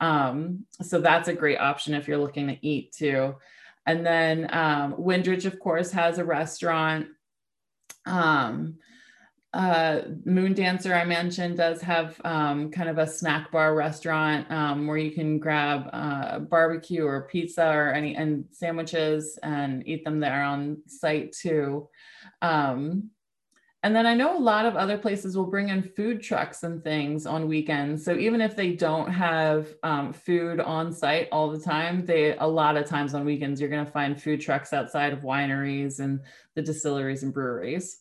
Um, 0.00 0.64
so 0.80 1.00
that's 1.00 1.28
a 1.28 1.34
great 1.34 1.58
option 1.58 1.94
if 1.94 2.08
you're 2.08 2.18
looking 2.18 2.48
to 2.48 2.66
eat 2.66 2.92
too. 2.92 3.34
And 3.86 4.06
then 4.06 4.48
um, 4.52 4.94
Wyndridge, 4.94 5.44
of 5.44 5.58
course, 5.58 5.90
has 5.90 6.18
a 6.18 6.24
restaurant. 6.24 7.08
Um, 8.06 8.78
uh, 9.52 10.02
Moon 10.24 10.54
Dancer, 10.54 10.94
I 10.94 11.04
mentioned, 11.04 11.56
does 11.56 11.80
have 11.82 12.20
um, 12.24 12.70
kind 12.70 12.88
of 12.88 12.98
a 12.98 13.06
snack 13.06 13.50
bar 13.50 13.74
restaurant 13.74 14.48
um, 14.50 14.86
where 14.86 14.96
you 14.96 15.10
can 15.10 15.38
grab 15.38 15.90
uh, 15.92 16.38
barbecue 16.38 17.04
or 17.04 17.22
pizza 17.22 17.66
or 17.66 17.92
any 17.92 18.14
and 18.14 18.44
sandwiches 18.52 19.38
and 19.42 19.86
eat 19.88 20.04
them 20.04 20.20
there 20.20 20.44
on 20.44 20.78
site 20.86 21.32
too. 21.32 21.88
Um, 22.42 23.10
and 23.82 23.96
then 23.96 24.06
I 24.06 24.14
know 24.14 24.36
a 24.36 24.38
lot 24.38 24.66
of 24.66 24.76
other 24.76 24.98
places 24.98 25.36
will 25.36 25.46
bring 25.46 25.70
in 25.70 25.82
food 25.82 26.22
trucks 26.22 26.64
and 26.64 26.84
things 26.84 27.24
on 27.24 27.48
weekends. 27.48 28.04
So 28.04 28.14
even 28.14 28.42
if 28.42 28.54
they 28.54 28.72
don't 28.72 29.10
have 29.10 29.68
um, 29.82 30.12
food 30.12 30.60
on 30.60 30.92
site 30.92 31.28
all 31.32 31.50
the 31.50 31.58
time, 31.58 32.04
they 32.04 32.36
a 32.36 32.46
lot 32.46 32.76
of 32.76 32.84
times 32.84 33.14
on 33.14 33.24
weekends 33.24 33.58
you're 33.58 33.70
going 33.70 33.84
to 33.84 33.90
find 33.90 34.20
food 34.20 34.42
trucks 34.42 34.74
outside 34.74 35.14
of 35.14 35.20
wineries 35.20 35.98
and 35.98 36.20
the 36.54 36.62
distilleries 36.62 37.22
and 37.22 37.32
breweries. 37.32 38.00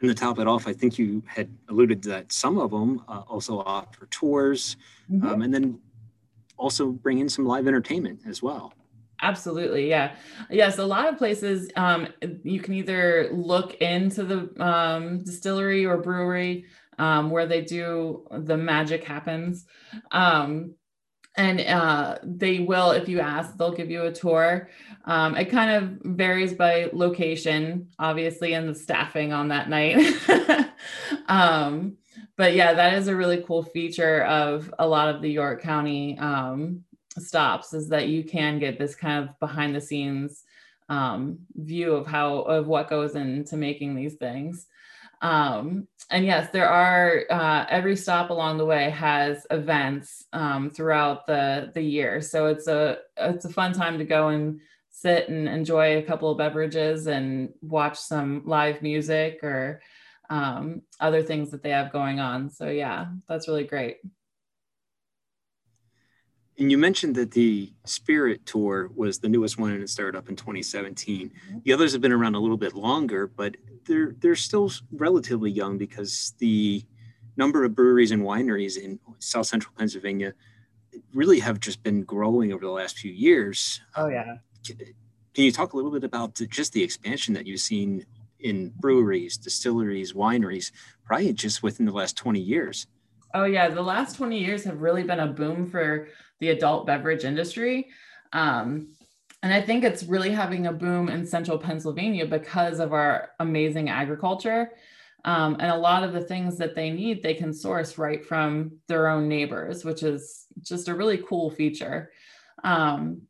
And 0.00 0.08
to 0.08 0.14
top 0.14 0.38
it 0.38 0.46
off, 0.46 0.68
I 0.68 0.72
think 0.72 0.98
you 0.98 1.24
had 1.26 1.48
alluded 1.68 2.02
that 2.02 2.30
some 2.30 2.58
of 2.58 2.70
them 2.70 3.02
uh, 3.08 3.22
also 3.26 3.60
offer 3.60 4.06
tours, 4.10 4.76
mm-hmm. 5.10 5.26
um, 5.26 5.42
and 5.42 5.52
then 5.52 5.80
also 6.56 6.92
bring 6.92 7.18
in 7.18 7.28
some 7.28 7.46
live 7.46 7.66
entertainment 7.66 8.20
as 8.26 8.42
well. 8.42 8.72
Absolutely. 9.22 9.88
Yeah. 9.88 10.14
Yes. 10.50 10.78
A 10.78 10.84
lot 10.84 11.08
of 11.08 11.16
places 11.18 11.70
um, 11.76 12.08
you 12.42 12.60
can 12.60 12.74
either 12.74 13.28
look 13.32 13.74
into 13.76 14.24
the 14.24 14.62
um, 14.64 15.22
distillery 15.22 15.86
or 15.86 15.96
brewery 15.98 16.66
um, 16.98 17.30
where 17.30 17.46
they 17.46 17.62
do 17.62 18.26
the 18.30 18.56
magic 18.56 19.04
happens. 19.04 19.66
Um, 20.10 20.74
and 21.36 21.60
uh, 21.60 22.18
they 22.24 22.60
will, 22.60 22.92
if 22.92 23.08
you 23.08 23.20
ask, 23.20 23.56
they'll 23.56 23.72
give 23.74 23.90
you 23.90 24.04
a 24.04 24.12
tour. 24.12 24.70
Um, 25.06 25.36
it 25.36 25.46
kind 25.46 25.70
of 25.72 25.98
varies 26.16 26.54
by 26.54 26.90
location, 26.92 27.88
obviously, 27.98 28.54
and 28.54 28.68
the 28.68 28.74
staffing 28.74 29.32
on 29.32 29.48
that 29.48 29.68
night. 29.70 30.16
Um, 31.28 31.96
but 32.36 32.54
yeah, 32.54 32.74
that 32.74 32.94
is 32.94 33.08
a 33.08 33.16
really 33.16 33.42
cool 33.46 33.62
feature 33.62 34.22
of 34.24 34.72
a 34.78 34.86
lot 34.86 35.14
of 35.14 35.22
the 35.22 35.30
York 35.30 35.62
County 35.62 36.18
um, 36.18 36.83
stops 37.20 37.72
is 37.72 37.88
that 37.88 38.08
you 38.08 38.24
can 38.24 38.58
get 38.58 38.78
this 38.78 38.94
kind 38.94 39.28
of 39.28 39.38
behind 39.40 39.74
the 39.74 39.80
scenes 39.80 40.44
um, 40.88 41.38
view 41.54 41.94
of 41.94 42.06
how 42.06 42.40
of 42.42 42.66
what 42.66 42.90
goes 42.90 43.14
into 43.14 43.56
making 43.56 43.94
these 43.94 44.14
things. 44.14 44.66
Um, 45.22 45.88
and 46.10 46.26
yes, 46.26 46.50
there 46.52 46.68
are 46.68 47.24
uh, 47.30 47.66
every 47.70 47.96
stop 47.96 48.30
along 48.30 48.58
the 48.58 48.66
way 48.66 48.90
has 48.90 49.46
events 49.50 50.26
um, 50.32 50.70
throughout 50.70 51.26
the 51.26 51.70
the 51.74 51.82
year, 51.82 52.20
so 52.20 52.46
it's 52.46 52.68
a 52.68 52.98
it's 53.16 53.44
a 53.44 53.50
fun 53.50 53.72
time 53.72 53.98
to 53.98 54.04
go 54.04 54.28
and 54.28 54.60
sit 54.90 55.28
and 55.28 55.48
enjoy 55.48 55.96
a 55.96 56.02
couple 56.02 56.30
of 56.30 56.38
beverages 56.38 57.06
and 57.06 57.52
watch 57.62 57.98
some 57.98 58.42
live 58.44 58.80
music 58.82 59.42
or 59.42 59.80
um, 60.30 60.82
other 61.00 61.22
things 61.22 61.50
that 61.50 61.62
they 61.62 61.70
have 61.70 61.92
going 61.92 62.20
on. 62.20 62.50
So 62.50 62.68
yeah, 62.68 63.06
that's 63.28 63.48
really 63.48 63.64
great. 63.64 63.98
And 66.58 66.70
you 66.70 66.78
mentioned 66.78 67.16
that 67.16 67.32
the 67.32 67.72
Spirit 67.84 68.46
Tour 68.46 68.90
was 68.94 69.18
the 69.18 69.28
newest 69.28 69.58
one 69.58 69.72
and 69.72 69.82
it 69.82 69.90
started 69.90 70.16
up 70.16 70.28
in 70.28 70.36
2017. 70.36 71.30
Mm-hmm. 71.30 71.58
The 71.64 71.72
others 71.72 71.92
have 71.92 72.00
been 72.00 72.12
around 72.12 72.36
a 72.36 72.38
little 72.38 72.56
bit 72.56 72.74
longer, 72.74 73.26
but 73.26 73.56
they're 73.86 74.14
they're 74.20 74.36
still 74.36 74.70
relatively 74.92 75.50
young 75.50 75.78
because 75.78 76.34
the 76.38 76.84
number 77.36 77.64
of 77.64 77.74
breweries 77.74 78.12
and 78.12 78.22
wineries 78.22 78.78
in 78.78 79.00
South 79.18 79.46
Central 79.46 79.74
Pennsylvania 79.76 80.34
really 81.12 81.40
have 81.40 81.58
just 81.58 81.82
been 81.82 82.04
growing 82.04 82.52
over 82.52 82.64
the 82.64 82.70
last 82.70 82.98
few 82.98 83.10
years. 83.10 83.80
Oh 83.96 84.08
yeah. 84.08 84.36
Can, 84.64 84.78
can 85.34 85.44
you 85.44 85.50
talk 85.50 85.72
a 85.72 85.76
little 85.76 85.90
bit 85.90 86.04
about 86.04 86.40
just 86.50 86.72
the 86.72 86.84
expansion 86.84 87.34
that 87.34 87.46
you've 87.46 87.60
seen 87.60 88.06
in 88.38 88.72
breweries, 88.78 89.36
distilleries, 89.36 90.12
wineries, 90.12 90.70
probably 91.04 91.32
just 91.32 91.62
within 91.62 91.86
the 91.86 91.92
last 91.92 92.16
20 92.16 92.38
years? 92.38 92.86
Oh 93.34 93.44
yeah, 93.44 93.68
the 93.68 93.82
last 93.82 94.16
20 94.16 94.38
years 94.38 94.62
have 94.62 94.80
really 94.80 95.02
been 95.02 95.18
a 95.18 95.26
boom 95.26 95.68
for 95.68 96.06
the 96.40 96.50
adult 96.50 96.86
beverage 96.86 97.24
industry. 97.24 97.88
Um, 98.32 98.88
and 99.42 99.52
I 99.52 99.60
think 99.60 99.84
it's 99.84 100.04
really 100.04 100.30
having 100.30 100.66
a 100.66 100.72
boom 100.72 101.08
in 101.08 101.26
central 101.26 101.58
Pennsylvania 101.58 102.26
because 102.26 102.80
of 102.80 102.92
our 102.92 103.30
amazing 103.40 103.90
agriculture. 103.90 104.70
Um, 105.26 105.56
and 105.58 105.70
a 105.70 105.76
lot 105.76 106.02
of 106.02 106.12
the 106.12 106.20
things 106.20 106.56
that 106.58 106.74
they 106.74 106.90
need, 106.90 107.22
they 107.22 107.34
can 107.34 107.52
source 107.52 107.96
right 107.96 108.24
from 108.24 108.72
their 108.88 109.08
own 109.08 109.28
neighbors, 109.28 109.84
which 109.84 110.02
is 110.02 110.46
just 110.60 110.88
a 110.88 110.94
really 110.94 111.18
cool 111.18 111.50
feature. 111.50 112.10
Um, 112.62 113.22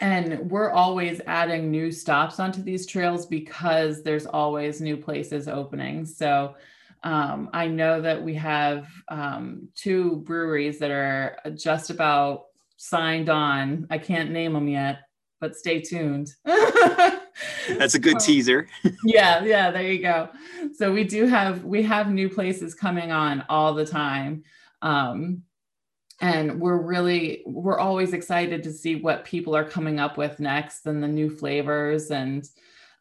and 0.00 0.50
we're 0.50 0.70
always 0.70 1.20
adding 1.26 1.70
new 1.70 1.92
stops 1.92 2.40
onto 2.40 2.62
these 2.62 2.86
trails 2.86 3.26
because 3.26 4.02
there's 4.02 4.26
always 4.26 4.80
new 4.80 4.96
places 4.96 5.46
opening. 5.46 6.04
So 6.04 6.56
um, 7.04 7.50
I 7.52 7.68
know 7.68 8.00
that 8.00 8.22
we 8.22 8.34
have 8.34 8.88
um, 9.08 9.68
two 9.74 10.16
breweries 10.16 10.78
that 10.78 10.90
are 10.90 11.36
just 11.54 11.90
about 11.90 12.46
signed 12.78 13.28
on. 13.28 13.86
I 13.90 13.98
can't 13.98 14.30
name 14.30 14.54
them 14.54 14.68
yet, 14.68 15.00
but 15.38 15.54
stay 15.54 15.82
tuned. 15.82 16.30
That's 16.44 17.94
a 17.94 17.98
good 17.98 18.20
teaser. 18.20 18.68
yeah, 19.04 19.44
yeah, 19.44 19.70
there 19.70 19.92
you 19.92 20.00
go. 20.00 20.30
So 20.74 20.92
we 20.92 21.04
do 21.04 21.26
have 21.26 21.62
we 21.64 21.82
have 21.82 22.10
new 22.10 22.30
places 22.30 22.74
coming 22.74 23.12
on 23.12 23.44
all 23.50 23.74
the 23.74 23.86
time. 23.86 24.42
Um, 24.80 25.42
and 26.22 26.58
we're 26.58 26.80
really 26.80 27.42
we're 27.44 27.78
always 27.78 28.14
excited 28.14 28.62
to 28.62 28.72
see 28.72 28.96
what 28.96 29.26
people 29.26 29.54
are 29.54 29.64
coming 29.64 30.00
up 30.00 30.16
with 30.16 30.40
next 30.40 30.86
and 30.86 31.02
the 31.02 31.08
new 31.08 31.28
flavors 31.28 32.10
and 32.10 32.48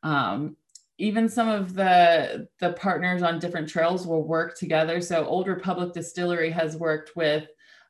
um, 0.02 0.58
even 1.04 1.28
some 1.28 1.50
of 1.50 1.74
the 1.74 2.48
the 2.60 2.72
partners 2.74 3.22
on 3.22 3.38
different 3.38 3.68
trails 3.68 4.08
will 4.08 4.24
work 4.24 4.58
together. 4.58 5.02
So 5.02 5.26
Old 5.26 5.48
Republic 5.50 5.92
Distillery 5.94 6.50
has 6.52 6.78
worked 6.78 7.14
with 7.16 7.46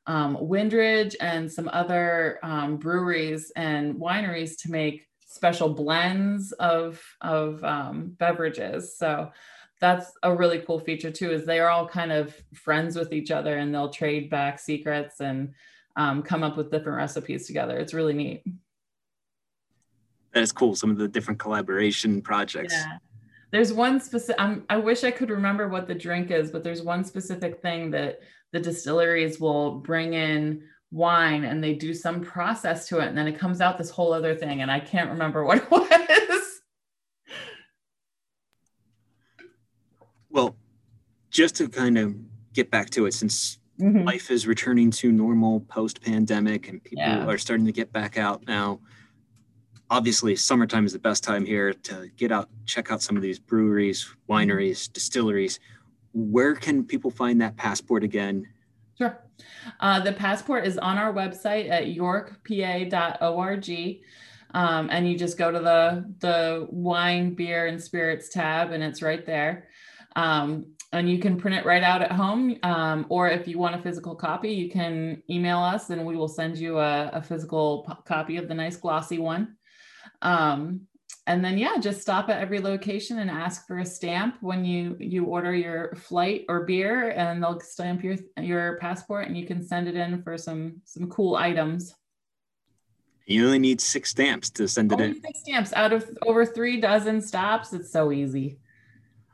um, 0.08 0.36
Wyndridge 0.38 1.16
and 1.22 1.50
some 1.50 1.70
other 1.72 2.40
um, 2.42 2.78
breweries 2.78 3.52
and 3.56 3.96
wineries 3.96 4.60
to 4.64 4.72
make 4.72 5.08
special 5.28 5.70
blends 5.70 6.54
of 6.54 7.00
of 7.22 7.64
um, 7.64 8.16
beverages. 8.18 8.98
So 8.98 9.32
that's 9.80 10.12
a 10.24 10.36
really 10.36 10.60
cool 10.60 10.80
feature 10.80 11.12
too. 11.12 11.30
Is 11.32 11.46
they 11.46 11.60
are 11.60 11.70
all 11.70 11.88
kind 11.88 12.12
of 12.12 12.36
friends 12.56 12.96
with 12.96 13.14
each 13.14 13.30
other 13.30 13.58
and 13.58 13.74
they'll 13.74 13.90
trade 13.90 14.32
back 14.32 14.60
secrets 14.60 15.22
and 15.22 15.54
um, 15.96 16.24
come 16.24 16.42
up 16.42 16.58
with 16.58 16.72
different 16.72 16.98
recipes 16.98 17.46
together. 17.46 17.78
It's 17.78 17.94
really 17.94 18.14
neat 18.14 18.44
that 20.34 20.42
is 20.42 20.52
cool. 20.52 20.76
Some 20.76 20.90
of 20.90 20.98
the 20.98 21.08
different 21.08 21.40
collaboration 21.40 22.22
projects. 22.22 22.74
Yeah. 22.74 22.98
There's 23.52 23.72
one 23.72 24.00
specific, 24.00 24.42
I'm, 24.42 24.66
I 24.68 24.78
wish 24.78 25.04
I 25.04 25.12
could 25.12 25.30
remember 25.30 25.70
what 25.70 25.88
the 25.88 25.94
drink 25.94 26.32
is, 26.32 26.50
but 26.50 26.64
there's 26.64 26.82
one 26.82 27.04
specific 27.04 27.62
thing 27.62 27.92
that 27.92 28.20
the 28.52 28.60
distilleries 28.60 29.40
will 29.40 29.80
bring 29.80 30.14
in 30.14 30.64
wine 30.92 31.44
and 31.44 31.64
they 31.64 31.76
do 31.76 31.94
some 31.94 32.22
process 32.22 32.88
to 32.88 33.00
it. 33.00 33.08
And 33.08 33.18
then 33.18 33.28
it 33.28 33.38
comes 33.38 33.62
out 33.62 33.78
this 33.78 33.92
whole 33.92 34.12
other 34.12 34.34
thing. 34.34 34.64
And 34.64 34.72
I 34.72 34.80
can't 34.80 35.12
remember 35.12 35.46
what 35.46 35.60
it 35.60 35.70
was. 35.70 36.62
Well, 40.32 40.56
just 41.30 41.56
to 41.58 41.70
kind 41.70 42.00
of 42.00 42.16
get 42.54 42.72
back 42.72 42.90
to 42.92 43.06
it, 43.06 43.14
since 43.14 43.60
mm-hmm. 43.80 44.04
life 44.04 44.32
is 44.32 44.48
returning 44.48 44.90
to 44.92 45.12
normal 45.12 45.60
post 45.62 46.02
pandemic 46.02 46.70
and 46.70 46.84
people 46.84 47.04
yeah. 47.04 47.26
are 47.28 47.38
starting 47.38 47.68
to 47.68 47.72
get 47.72 47.94
back 47.94 48.18
out 48.18 48.48
now 48.48 48.80
obviously 49.94 50.36
summertime 50.36 50.86
is 50.88 50.94
the 50.94 50.98
best 50.98 51.24
time 51.24 51.46
here 51.46 51.72
to 51.72 52.10
get 52.18 52.32
out 52.32 52.50
check 52.66 52.92
out 52.92 53.00
some 53.00 53.16
of 53.16 53.22
these 53.22 53.38
breweries 53.38 54.10
wineries 54.28 54.92
distilleries. 54.92 55.60
Where 56.14 56.56
can 56.56 56.84
people 56.84 57.12
find 57.12 57.40
that 57.42 57.56
passport 57.58 58.04
again? 58.04 58.48
Sure. 58.98 59.20
Uh, 59.80 60.00
the 60.00 60.14
passport 60.14 60.66
is 60.66 60.80
on 60.80 60.98
our 60.98 61.14
website 61.14 61.70
at 61.70 61.84
yorkpa.org 61.86 63.70
um, 64.56 64.90
and 64.92 65.08
you 65.08 65.16
just 65.16 65.38
go 65.38 65.52
to 65.52 65.60
the 65.60 66.12
the 66.20 66.68
wine 66.72 67.36
beer 67.36 67.68
and 67.68 67.80
spirits 67.80 68.30
tab 68.30 68.72
and 68.72 68.84
it's 68.84 69.04
right 69.04 69.24
there. 69.28 69.68
Um, 70.16 70.74
and 70.92 71.08
you 71.08 71.20
can 71.20 71.38
print 71.38 71.58
it 71.58 71.66
right 71.66 71.84
out 71.84 72.02
at 72.02 72.12
home. 72.12 72.58
Um, 72.64 73.06
or 73.10 73.28
if 73.30 73.48
you 73.48 73.60
want 73.60 73.76
a 73.76 73.82
physical 73.84 74.16
copy 74.16 74.50
you 74.54 74.72
can 74.72 75.22
email 75.30 75.60
us 75.60 75.92
and 75.92 76.04
we 76.04 76.16
will 76.16 76.28
send 76.28 76.58
you 76.58 76.80
a, 76.80 77.10
a 77.14 77.22
physical 77.22 77.86
p- 77.88 77.94
copy 78.06 78.38
of 78.38 78.48
the 78.48 78.56
nice 78.56 78.76
glossy 78.76 79.20
one 79.20 79.56
um, 80.24 80.88
and 81.28 81.44
then 81.44 81.58
yeah, 81.58 81.78
just 81.80 82.02
stop 82.02 82.30
at 82.30 82.42
every 82.42 82.60
location 82.60 83.20
and 83.20 83.30
ask 83.30 83.68
for 83.68 83.78
a 83.78 83.86
stamp 83.86 84.38
when 84.42 84.66
you 84.66 84.98
you 85.00 85.26
order 85.26 85.54
your 85.54 85.96
flight 85.96 86.46
or 86.50 86.66
beer, 86.66 87.12
and 87.12 87.42
they'll 87.42 87.60
stamp 87.60 88.04
your 88.04 88.18
your 88.38 88.78
passport, 88.78 89.28
and 89.28 89.38
you 89.38 89.46
can 89.46 89.62
send 89.62 89.88
it 89.88 89.96
in 89.96 90.22
for 90.24 90.38
some 90.38 90.82
some 90.84 91.10
cool 91.10 91.36
items. 91.36 91.96
You 93.26 93.46
only 93.46 93.60
need 93.60 93.80
six 93.80 94.10
stamps 94.10 94.50
to 94.52 94.68
send 94.68 94.92
it 94.92 94.96
only 94.96 95.08
in. 95.08 95.22
Six 95.22 95.40
stamps 95.40 95.74
out 95.74 95.94
of 95.94 96.10
over 96.26 96.46
three 96.46 96.82
dozen 96.82 97.22
stops. 97.22 97.72
It's 97.72 97.92
so 97.92 98.12
easy. 98.12 98.58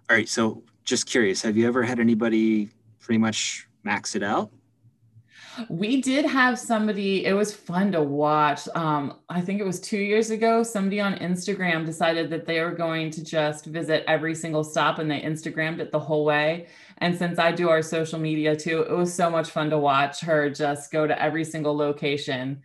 All 0.10 0.16
right. 0.16 0.30
So 0.30 0.64
just 0.84 1.08
curious, 1.08 1.42
have 1.42 1.58
you 1.58 1.68
ever 1.68 1.82
had 1.82 2.00
anybody 2.00 2.70
pretty 3.00 3.18
much 3.18 3.68
max 3.84 4.14
it 4.16 4.22
out? 4.22 4.52
We 5.68 6.02
did 6.02 6.26
have 6.26 6.58
somebody, 6.58 7.26
it 7.26 7.34
was 7.34 7.54
fun 7.54 7.92
to 7.92 8.02
watch. 8.02 8.68
Um, 8.76 9.16
I 9.30 9.42
think 9.42 9.60
it 9.60 9.66
was 9.66 9.80
two 9.80 9.98
years 9.98 10.30
ago, 10.30 10.64
somebody 10.64 11.00
on 11.00 11.16
Instagram 11.16 11.86
decided 11.86 12.30
that 12.30 12.46
they 12.46 12.62
were 12.62 12.72
going 12.72 13.10
to 13.12 13.24
just 13.24 13.66
visit 13.66 14.04
every 14.08 14.36
single 14.36 14.64
stop 14.64 15.00
and 15.00 15.10
they 15.10 15.22
Instagrammed 15.22 15.80
it 15.80 15.92
the 15.92 16.00
whole 16.00 16.26
way. 16.26 16.68
And 17.00 17.18
since 17.18 17.40
I 17.40 17.52
do 17.52 17.70
our 17.70 17.82
social 17.82 18.20
media 18.20 18.56
too, 18.56 18.82
it 18.82 18.96
was 18.96 19.14
so 19.14 19.30
much 19.30 19.50
fun 19.50 19.70
to 19.72 19.78
watch 19.78 20.22
her 20.22 20.50
just 20.50 20.92
go 20.92 21.08
to 21.08 21.22
every 21.22 21.44
single 21.44 21.76
location. 21.76 22.62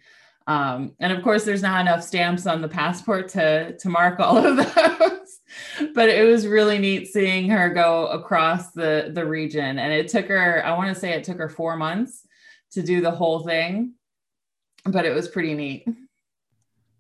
Um, 0.47 0.93
and 1.01 1.13
of 1.13 1.23
course, 1.23 1.45
there's 1.45 1.63
not 1.63 1.81
enough 1.81 2.03
stamps 2.03 2.47
on 2.47 2.61
the 2.61 2.69
passport 2.69 3.29
to, 3.31 3.77
to 3.79 3.89
mark 3.89 4.21
all 4.21 4.37
of 4.37 4.57
those. 4.75 5.41
but 5.95 6.09
it 6.09 6.29
was 6.29 6.47
really 6.47 6.79
neat 6.79 7.09
seeing 7.09 7.49
her 7.49 7.71
go 7.71 8.09
across 8.09 8.73
the, 8.73 9.11
the 9.15 9.25
region. 9.25 9.79
And 9.79 9.93
it 9.93 10.09
took 10.09 10.27
her, 10.27 10.65
I 10.65 10.77
want 10.77 10.95
to 10.95 11.01
say 11.01 11.13
it 11.13 11.25
took 11.25 11.39
her 11.39 11.49
four 11.49 11.77
months 11.77 12.24
to 12.75 12.83
do 12.83 13.01
the 13.01 13.11
whole 13.11 13.41
thing, 13.41 13.95
but 14.85 15.05
it 15.05 15.15
was 15.15 15.29
pretty 15.29 15.55
neat. 15.55 15.87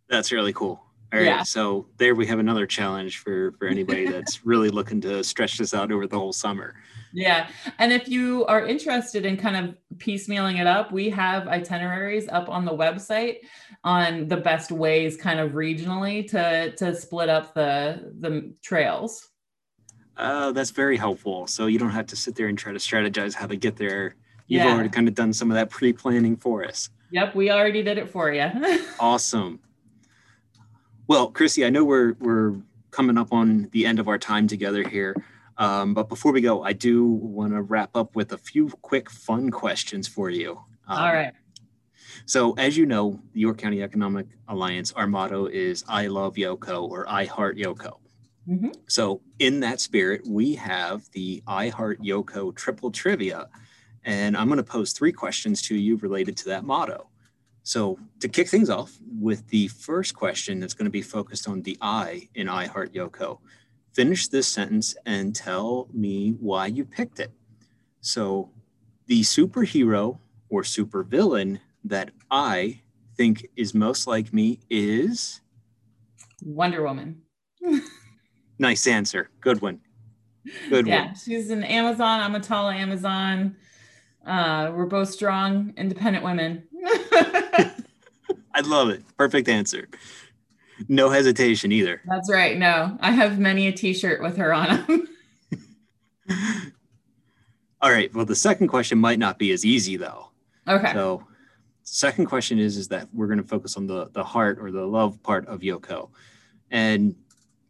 That's 0.08 0.32
really 0.32 0.52
cool. 0.52 0.80
All 1.12 1.20
right. 1.20 1.26
Yeah. 1.26 1.42
So 1.44 1.86
there 1.96 2.14
we 2.16 2.26
have 2.26 2.40
another 2.40 2.66
challenge 2.66 3.18
for 3.18 3.52
for 3.52 3.68
anybody 3.68 4.06
that's 4.10 4.44
really 4.44 4.70
looking 4.70 5.00
to 5.02 5.22
stretch 5.22 5.58
this 5.58 5.72
out 5.72 5.92
over 5.92 6.06
the 6.06 6.18
whole 6.18 6.32
summer. 6.32 6.74
Yeah. 7.12 7.48
And 7.78 7.92
if 7.92 8.08
you 8.08 8.44
are 8.46 8.66
interested 8.66 9.24
in 9.24 9.36
kind 9.36 9.56
of 9.56 9.76
piecemealing 9.98 10.60
it 10.60 10.66
up, 10.66 10.90
we 10.90 11.08
have 11.10 11.46
itineraries 11.46 12.28
up 12.28 12.48
on 12.48 12.64
the 12.64 12.72
website 12.72 13.38
on 13.84 14.26
the 14.26 14.36
best 14.36 14.72
ways 14.72 15.16
kind 15.16 15.38
of 15.38 15.52
regionally 15.52 16.28
to 16.30 16.74
to 16.76 16.94
split 16.96 17.28
up 17.28 17.54
the 17.54 18.12
the 18.18 18.52
trails. 18.62 19.28
Uh, 20.16 20.50
that's 20.52 20.70
very 20.70 20.96
helpful. 20.96 21.46
So 21.46 21.66
you 21.66 21.78
don't 21.78 21.90
have 21.90 22.06
to 22.06 22.16
sit 22.16 22.34
there 22.34 22.48
and 22.48 22.58
try 22.58 22.72
to 22.72 22.78
strategize 22.78 23.34
how 23.34 23.46
to 23.46 23.56
get 23.56 23.76
there. 23.76 24.16
You've 24.46 24.62
yeah. 24.62 24.72
already 24.72 24.88
kind 24.88 25.08
of 25.08 25.14
done 25.14 25.32
some 25.32 25.50
of 25.50 25.54
that 25.54 25.70
pre-planning 25.70 26.36
for 26.36 26.64
us. 26.64 26.90
Yep, 27.10 27.34
we 27.34 27.50
already 27.50 27.82
did 27.82 27.98
it 27.98 28.10
for 28.10 28.32
you. 28.32 28.50
awesome. 29.00 29.60
Well, 31.06 31.30
Chrissy, 31.30 31.64
I 31.64 31.70
know 31.70 31.84
we're 31.84 32.14
we're 32.14 32.56
coming 32.90 33.18
up 33.18 33.32
on 33.32 33.68
the 33.72 33.86
end 33.86 33.98
of 33.98 34.08
our 34.08 34.18
time 34.18 34.46
together 34.46 34.86
here. 34.88 35.16
Um, 35.58 35.94
but 35.94 36.08
before 36.08 36.32
we 36.32 36.40
go, 36.40 36.62
I 36.62 36.72
do 36.72 37.04
want 37.06 37.52
to 37.52 37.62
wrap 37.62 37.96
up 37.96 38.16
with 38.16 38.32
a 38.32 38.38
few 38.38 38.68
quick 38.82 39.10
fun 39.10 39.50
questions 39.50 40.08
for 40.08 40.30
you. 40.30 40.52
Um, 40.88 40.98
All 40.98 41.12
right. 41.12 41.32
So, 42.26 42.52
as 42.54 42.76
you 42.76 42.86
know, 42.86 43.20
the 43.32 43.40
York 43.40 43.58
County 43.58 43.82
Economic 43.82 44.26
Alliance, 44.48 44.92
our 44.92 45.06
motto 45.06 45.46
is 45.46 45.84
I 45.88 46.06
love 46.06 46.34
Yoco 46.34 46.88
or 46.88 47.08
I 47.08 47.24
heart 47.24 47.56
Yoco. 47.56 47.98
Mm-hmm. 48.48 48.70
So, 48.86 49.20
in 49.38 49.60
that 49.60 49.80
spirit, 49.80 50.22
we 50.26 50.54
have 50.54 51.08
the 51.12 51.42
I 51.46 51.68
Heart 51.68 52.00
Yoco 52.00 52.54
triple 52.54 52.90
trivia. 52.90 53.48
And 54.04 54.36
I'm 54.36 54.48
going 54.48 54.58
to 54.58 54.62
pose 54.62 54.92
three 54.92 55.12
questions 55.12 55.62
to 55.62 55.76
you 55.76 55.96
related 55.96 56.36
to 56.38 56.44
that 56.50 56.64
motto. 56.64 57.08
So, 57.62 57.98
to 58.20 58.28
kick 58.28 58.48
things 58.48 58.68
off 58.68 58.98
with 59.18 59.48
the 59.48 59.68
first 59.68 60.14
question 60.14 60.60
that's 60.60 60.74
going 60.74 60.84
to 60.84 60.90
be 60.90 61.00
focused 61.00 61.48
on 61.48 61.62
the 61.62 61.78
I 61.80 62.28
in 62.34 62.46
I 62.46 62.66
Heart 62.66 62.92
YoCo, 62.92 63.38
finish 63.94 64.28
this 64.28 64.46
sentence 64.46 64.94
and 65.06 65.34
tell 65.34 65.88
me 65.92 66.36
why 66.40 66.66
you 66.66 66.84
picked 66.84 67.20
it. 67.20 67.32
So, 68.02 68.50
the 69.06 69.22
superhero 69.22 70.18
or 70.50 70.62
supervillain 70.62 71.60
that 71.84 72.10
I 72.30 72.82
think 73.16 73.46
is 73.56 73.74
most 73.74 74.06
like 74.06 74.32
me 74.34 74.60
is 74.68 75.40
Wonder 76.42 76.82
Woman. 76.82 77.22
nice 78.58 78.86
answer. 78.86 79.30
Good 79.40 79.62
one. 79.62 79.80
Good 80.68 80.86
yeah, 80.86 81.06
one. 81.06 81.14
she's 81.14 81.50
an 81.50 81.64
Amazon. 81.64 82.20
I'm 82.20 82.34
a 82.34 82.40
tall 82.40 82.68
Amazon. 82.68 83.56
Uh, 84.26 84.72
we're 84.74 84.86
both 84.86 85.10
strong, 85.10 85.72
independent 85.76 86.24
women. 86.24 86.62
I 88.54 88.60
love 88.64 88.90
it. 88.90 89.02
Perfect 89.16 89.48
answer 89.48 89.88
no 90.88 91.10
hesitation 91.10 91.72
either. 91.72 92.00
That's 92.06 92.30
right. 92.30 92.58
No, 92.58 92.96
I 93.00 93.10
have 93.12 93.38
many 93.38 93.66
a 93.66 93.72
T-shirt 93.72 94.22
with 94.22 94.36
her 94.36 94.52
on 94.52 94.86
them. 94.86 95.08
All 97.80 97.90
right. 97.90 98.12
Well, 98.14 98.24
the 98.24 98.34
second 98.34 98.68
question 98.68 98.98
might 98.98 99.18
not 99.18 99.38
be 99.38 99.52
as 99.52 99.64
easy 99.64 99.96
though. 99.96 100.30
Okay. 100.66 100.92
So, 100.92 101.24
second 101.82 102.26
question 102.26 102.58
is 102.58 102.76
is 102.76 102.88
that 102.88 103.08
we're 103.12 103.26
going 103.26 103.42
to 103.42 103.46
focus 103.46 103.76
on 103.76 103.86
the 103.86 104.08
the 104.12 104.24
heart 104.24 104.58
or 104.58 104.70
the 104.70 104.86
love 104.86 105.22
part 105.22 105.46
of 105.46 105.60
YoCo, 105.60 106.08
and 106.70 107.14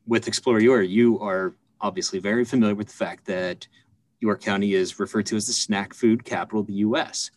with 0.06 0.28
Explore 0.28 0.60
York, 0.60 0.86
you 0.88 1.18
are 1.20 1.54
obviously 1.80 2.20
very 2.20 2.44
familiar 2.44 2.74
with 2.74 2.88
the 2.88 2.94
fact 2.94 3.24
that 3.26 3.66
York 4.26 4.42
County 4.42 4.74
is 4.74 4.98
referred 4.98 5.26
to 5.26 5.36
as 5.36 5.46
the 5.46 5.52
snack 5.52 5.94
food 5.94 6.24
capital 6.24 6.60
of 6.60 6.66
the 6.66 6.74
U.S. 6.74 7.30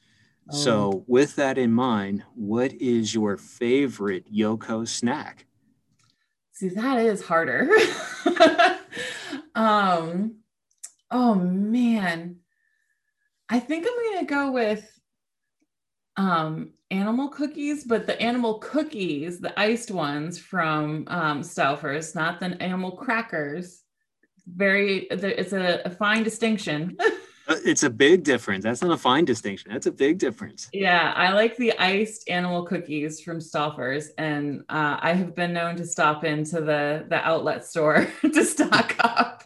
Oh. 0.51 0.55
So, 0.55 1.03
with 1.07 1.35
that 1.35 1.57
in 1.57 1.71
mind, 1.71 2.23
what 2.35 2.73
is 2.73 3.13
your 3.13 3.37
favorite 3.37 4.31
YoCo 4.33 4.87
snack? 4.87 5.45
See, 6.53 6.69
that 6.69 7.05
is 7.05 7.23
harder. 7.23 7.69
um, 9.55 10.37
oh 11.11 11.35
man. 11.35 12.37
I 13.49 13.59
think 13.59 13.85
I'm 13.87 14.13
gonna 14.13 14.25
go 14.25 14.51
with 14.51 14.89
um 16.15 16.71
animal 16.89 17.29
cookies, 17.29 17.83
but 17.83 18.07
the 18.07 18.19
animal 18.19 18.59
cookies, 18.59 19.39
the 19.39 19.57
iced 19.59 19.91
ones 19.91 20.39
from 20.39 21.03
um 21.07 21.43
Stauffer's, 21.43 22.15
not 22.15 22.39
the 22.39 22.59
animal 22.61 22.91
crackers. 22.91 23.83
Very 24.55 25.07
it's 25.11 25.53
a, 25.53 25.81
a 25.85 25.89
fine 25.89 26.23
distinction. 26.23 26.97
Uh, 27.47 27.55
it's 27.63 27.83
a 27.83 27.89
big 27.89 28.23
difference. 28.23 28.63
That's 28.63 28.81
not 28.81 28.91
a 28.91 28.97
fine 28.97 29.23
distinction. 29.23 29.71
That's 29.71 29.85
a 29.85 29.91
big 29.91 30.17
difference. 30.17 30.69
Yeah, 30.73 31.13
I 31.15 31.31
like 31.31 31.55
the 31.55 31.71
iced 31.79 32.29
animal 32.29 32.63
cookies 32.63 33.21
from 33.21 33.39
Stauffer's, 33.39 34.09
and 34.17 34.61
uh, 34.67 34.97
I 34.99 35.13
have 35.13 35.33
been 35.33 35.53
known 35.53 35.77
to 35.77 35.85
stop 35.85 36.25
into 36.25 36.61
the 36.61 37.05
the 37.07 37.25
outlet 37.25 37.65
store 37.65 38.07
to 38.21 38.43
stock 38.43 38.95
up. 38.99 39.45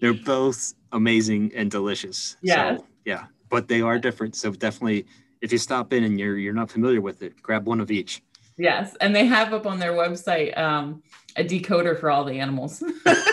They're 0.00 0.12
both 0.12 0.74
amazing 0.92 1.52
and 1.54 1.70
delicious. 1.70 2.36
Yeah, 2.42 2.76
so, 2.76 2.86
yeah, 3.06 3.24
but 3.48 3.68
they 3.68 3.80
are 3.80 3.98
different. 3.98 4.36
So 4.36 4.50
definitely, 4.50 5.06
if 5.40 5.50
you 5.50 5.58
stop 5.58 5.92
in 5.94 6.04
and 6.04 6.20
you're 6.20 6.36
you're 6.36 6.52
not 6.52 6.70
familiar 6.70 7.00
with 7.00 7.22
it, 7.22 7.40
grab 7.42 7.66
one 7.66 7.80
of 7.80 7.90
each. 7.90 8.22
Yes, 8.58 8.94
and 9.00 9.16
they 9.16 9.24
have 9.26 9.54
up 9.54 9.66
on 9.66 9.78
their 9.78 9.92
website 9.92 10.56
um, 10.58 11.02
a 11.36 11.44
decoder 11.44 11.98
for 11.98 12.10
all 12.10 12.24
the 12.24 12.38
animals. 12.40 12.82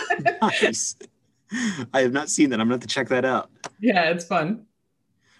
nice. 0.42 0.96
I 1.92 2.00
have 2.00 2.12
not 2.12 2.30
seen 2.30 2.50
that. 2.50 2.60
I'm 2.60 2.68
going 2.68 2.80
to 2.80 2.84
have 2.84 2.88
to 2.88 2.94
check 2.94 3.08
that 3.08 3.24
out. 3.24 3.50
Yeah, 3.80 4.10
it's 4.10 4.24
fun. 4.24 4.66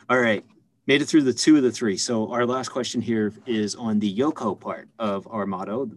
All 0.08 0.18
right. 0.18 0.44
Made 0.86 1.02
it 1.02 1.06
through 1.06 1.22
the 1.22 1.32
two 1.32 1.56
of 1.56 1.62
the 1.62 1.70
three. 1.70 1.96
So 1.96 2.32
our 2.32 2.44
last 2.44 2.70
question 2.70 3.00
here 3.00 3.32
is 3.46 3.74
on 3.76 4.00
the 4.00 4.12
YoCo 4.12 4.58
part 4.58 4.88
of 4.98 5.28
our 5.30 5.46
motto. 5.46 5.90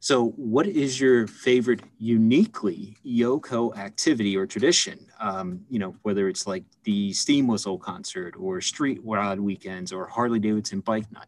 So, 0.00 0.28
what 0.36 0.68
is 0.68 1.00
your 1.00 1.26
favorite 1.26 1.80
uniquely 1.98 2.96
YoCo 3.04 3.76
activity 3.76 4.36
or 4.36 4.46
tradition? 4.46 5.04
Um, 5.18 5.64
you 5.68 5.80
know, 5.80 5.96
whether 6.02 6.28
it's 6.28 6.46
like 6.46 6.62
the 6.84 7.12
steam 7.12 7.48
whistle 7.48 7.76
concert 7.76 8.34
or 8.38 8.60
street 8.60 9.00
rod 9.02 9.40
weekends 9.40 9.92
or 9.92 10.06
Harley 10.06 10.38
Davidson 10.38 10.78
bike 10.80 11.10
night. 11.10 11.26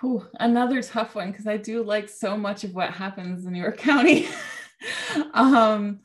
Whew, 0.00 0.26
another 0.40 0.82
tough 0.82 1.14
one 1.14 1.30
because 1.30 1.46
I 1.46 1.56
do 1.56 1.82
like 1.82 2.08
so 2.08 2.36
much 2.36 2.64
of 2.64 2.74
what 2.74 2.90
happens 2.90 3.46
in 3.46 3.52
New 3.52 3.60
York 3.60 3.78
County. 3.78 4.28
um, 5.32 6.00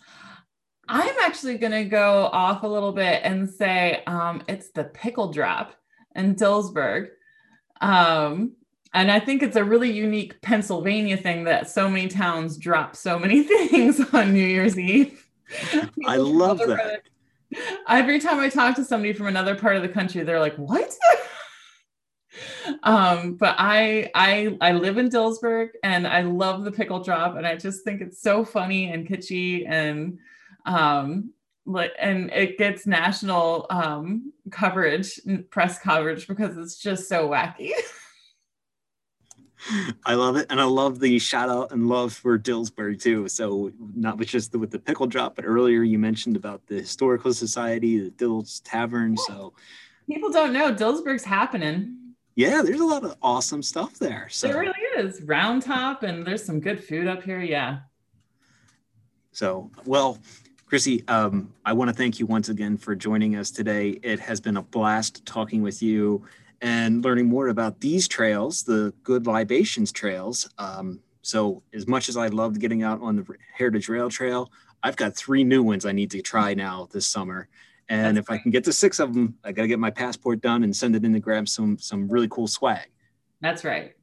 I'm 0.88 1.16
actually 1.22 1.58
going 1.58 1.72
to 1.72 1.86
go 1.86 2.30
off 2.32 2.64
a 2.64 2.68
little 2.68 2.92
bit 2.92 3.22
and 3.24 3.50
say 3.50 4.04
um, 4.08 4.44
it's 4.48 4.72
the 4.72 4.86
pickle 4.86 5.32
drop 5.32 5.74
in 6.16 6.36
Dillsburg. 6.36 7.10
Um, 7.80 8.54
and 8.94 9.10
I 9.10 9.20
think 9.20 9.42
it's 9.42 9.56
a 9.56 9.64
really 9.64 9.92
unique 9.92 10.42
Pennsylvania 10.42 11.18
thing 11.18 11.46
that 11.46 11.70
so 11.70 11.90
many 11.90 12.08
towns 12.08 12.58
drop 12.58 12.96
so 12.96 13.18
many 13.18 13.44
things 13.70 14.02
on 14.14 14.34
New 14.34 14.46
Year's 14.46 14.78
Eve. 14.78 15.26
I 16.06 16.18
love 16.18 16.60
that. 16.60 17.04
Every 17.90 18.20
time 18.20 18.40
I 18.40 18.50
talk 18.50 18.76
to 18.76 18.86
somebody 18.86 19.14
from 19.14 19.28
another 19.28 19.56
part 19.56 19.76
of 19.76 19.82
the 19.82 19.90
country, 19.90 20.24
they're 20.24 20.40
like, 20.40 20.56
"What?" 20.56 20.96
Um, 22.84 23.36
but 23.36 23.56
I 23.58 24.10
I 24.15 24.58
I 24.62 24.72
live 24.74 24.98
in 24.98 25.10
Dillsburg 25.10 25.70
and 25.84 26.08
I 26.08 26.22
love 26.22 26.63
the 26.63 26.72
pickle 26.72 27.04
drop 27.04 27.36
and 27.36 27.46
I 27.46 27.56
just 27.56 27.84
think 27.84 28.02
it's 28.02 28.22
so 28.22 28.46
funny 28.46 28.91
and 28.91 29.08
kitschy 29.08 29.65
and 29.67 30.20
um 30.65 31.34
like 31.65 31.91
and 32.00 32.32
it 32.32 32.58
gets 32.58 32.88
national 32.88 33.67
um 33.70 34.32
coverage 34.50 35.20
press 35.50 35.80
coverage 35.80 36.28
because 36.28 36.58
it's 36.58 36.78
just 36.78 37.08
so 37.08 37.30
wacky. 37.30 37.72
I 40.06 40.15
love 40.15 40.38
it, 40.38 40.48
and 40.50 40.60
I 40.60 40.63
love 40.63 41.00
the 41.00 41.20
shout 41.20 41.48
out 41.48 41.72
and 41.72 41.88
love 41.88 42.13
for 42.13 42.39
Dillsburg 42.39 43.00
too. 43.00 43.28
So 43.28 43.72
not 43.96 44.20
just 44.22 44.52
the, 44.52 44.58
with 44.58 44.72
the 44.72 44.80
pickle 44.80 45.06
drop, 45.06 45.36
but 45.36 45.46
earlier 45.46 45.84
you 45.84 46.00
mentioned 46.00 46.36
about 46.36 46.65
the 46.65 46.80
historical 46.80 47.32
society, 47.32 48.00
the 48.00 48.10
Dills 48.10 48.62
Tavern. 48.62 49.15
So 49.17 49.54
people 50.10 50.32
don't 50.32 50.52
know 50.52 50.74
Dillsburg's 50.74 51.24
happening 51.24 51.96
yeah, 52.36 52.62
there's 52.62 52.80
a 52.80 52.86
lot 52.86 53.04
of 53.04 53.15
awesome 53.22 53.62
stuff 53.62 54.00
there. 54.00 54.28
So 54.30 54.48
there 54.48 54.60
really 54.60 54.74
is 54.98 55.22
round 55.22 55.63
top, 55.63 56.04
and 56.04 56.26
there's 56.26 56.44
some 56.44 56.60
good 56.60 56.84
food 56.84 57.08
up 57.08 57.24
here. 57.24 57.41
Yeah. 57.41 57.80
So 59.32 59.72
well, 59.86 60.17
Chrissy, 60.65 61.04
um, 61.08 61.54
I 61.65 61.74
want 61.74 61.89
to 61.89 61.94
thank 61.94 62.20
you 62.20 62.26
once 62.26 62.50
again 62.50 62.78
for 62.78 62.96
joining 62.96 63.36
us 63.36 63.52
today. 63.52 64.00
It 64.04 64.20
has 64.22 64.39
been 64.39 64.58
a 64.58 64.62
blast 64.62 65.26
talking 65.26 65.62
with 65.62 65.82
you 65.84 66.24
and 66.62 67.04
learning 67.04 67.28
more 67.28 67.50
about 67.50 67.82
these 67.82 68.08
trails, 68.08 68.63
the 68.63 68.94
Good 69.04 69.26
Libations 69.26 69.91
trails. 69.91 70.50
Um, 70.58 71.00
so, 71.24 71.62
as 71.74 71.88
much 71.88 72.08
as 72.08 72.17
I 72.17 72.28
loved 72.28 72.60
getting 72.60 72.84
out 72.84 73.02
on 73.02 73.15
the 73.15 73.26
Heritage 73.54 73.89
Rail 73.89 74.10
Trail, 74.10 74.52
I've 74.82 74.96
got 74.96 75.15
three 75.15 75.44
new 75.44 75.62
ones 75.62 75.86
I 75.86 75.91
need 75.91 76.12
to 76.12 76.22
try 76.22 76.54
now 76.54 76.88
this 76.91 77.06
summer. 77.06 77.48
And 77.89 78.17
That's 78.17 78.24
if 78.24 78.28
great. 78.28 78.39
I 78.39 78.44
can 78.44 78.52
get 78.52 78.63
to 78.65 78.74
six 78.74 79.00
of 79.00 79.13
them, 79.13 79.38
I 79.44 79.52
got 79.52 79.63
to 79.63 79.67
get 79.67 79.80
my 79.80 79.91
passport 79.91 80.41
done 80.41 80.63
and 80.63 80.76
send 80.76 80.96
it 80.96 81.04
in 81.04 81.13
to 81.13 81.20
grab 81.20 81.48
some 81.50 81.78
some 81.78 82.08
really 82.08 82.28
cool 82.30 82.48
swag. 82.48 82.89
That's 83.41 83.63
right. 83.65 83.94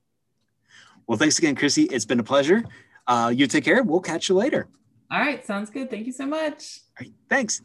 Well, 1.06 1.16
thanks 1.16 1.38
again, 1.38 1.54
Chrissy. 1.54 1.84
It's 1.84 2.04
been 2.04 2.20
a 2.20 2.24
pleasure. 2.24 2.62
Uh, 3.06 3.32
you 3.34 3.46
take 3.46 3.64
care. 3.64 3.82
We'll 3.82 4.00
catch 4.00 4.28
you 4.28 4.34
later. 4.34 4.68
All 5.10 5.18
right. 5.20 5.44
Sounds 5.44 5.70
good. 5.70 5.90
Thank 5.90 6.06
you 6.06 6.12
so 6.12 6.26
much. 6.26 6.80
All 7.00 7.06
right. 7.06 7.12
Thanks. 7.30 7.62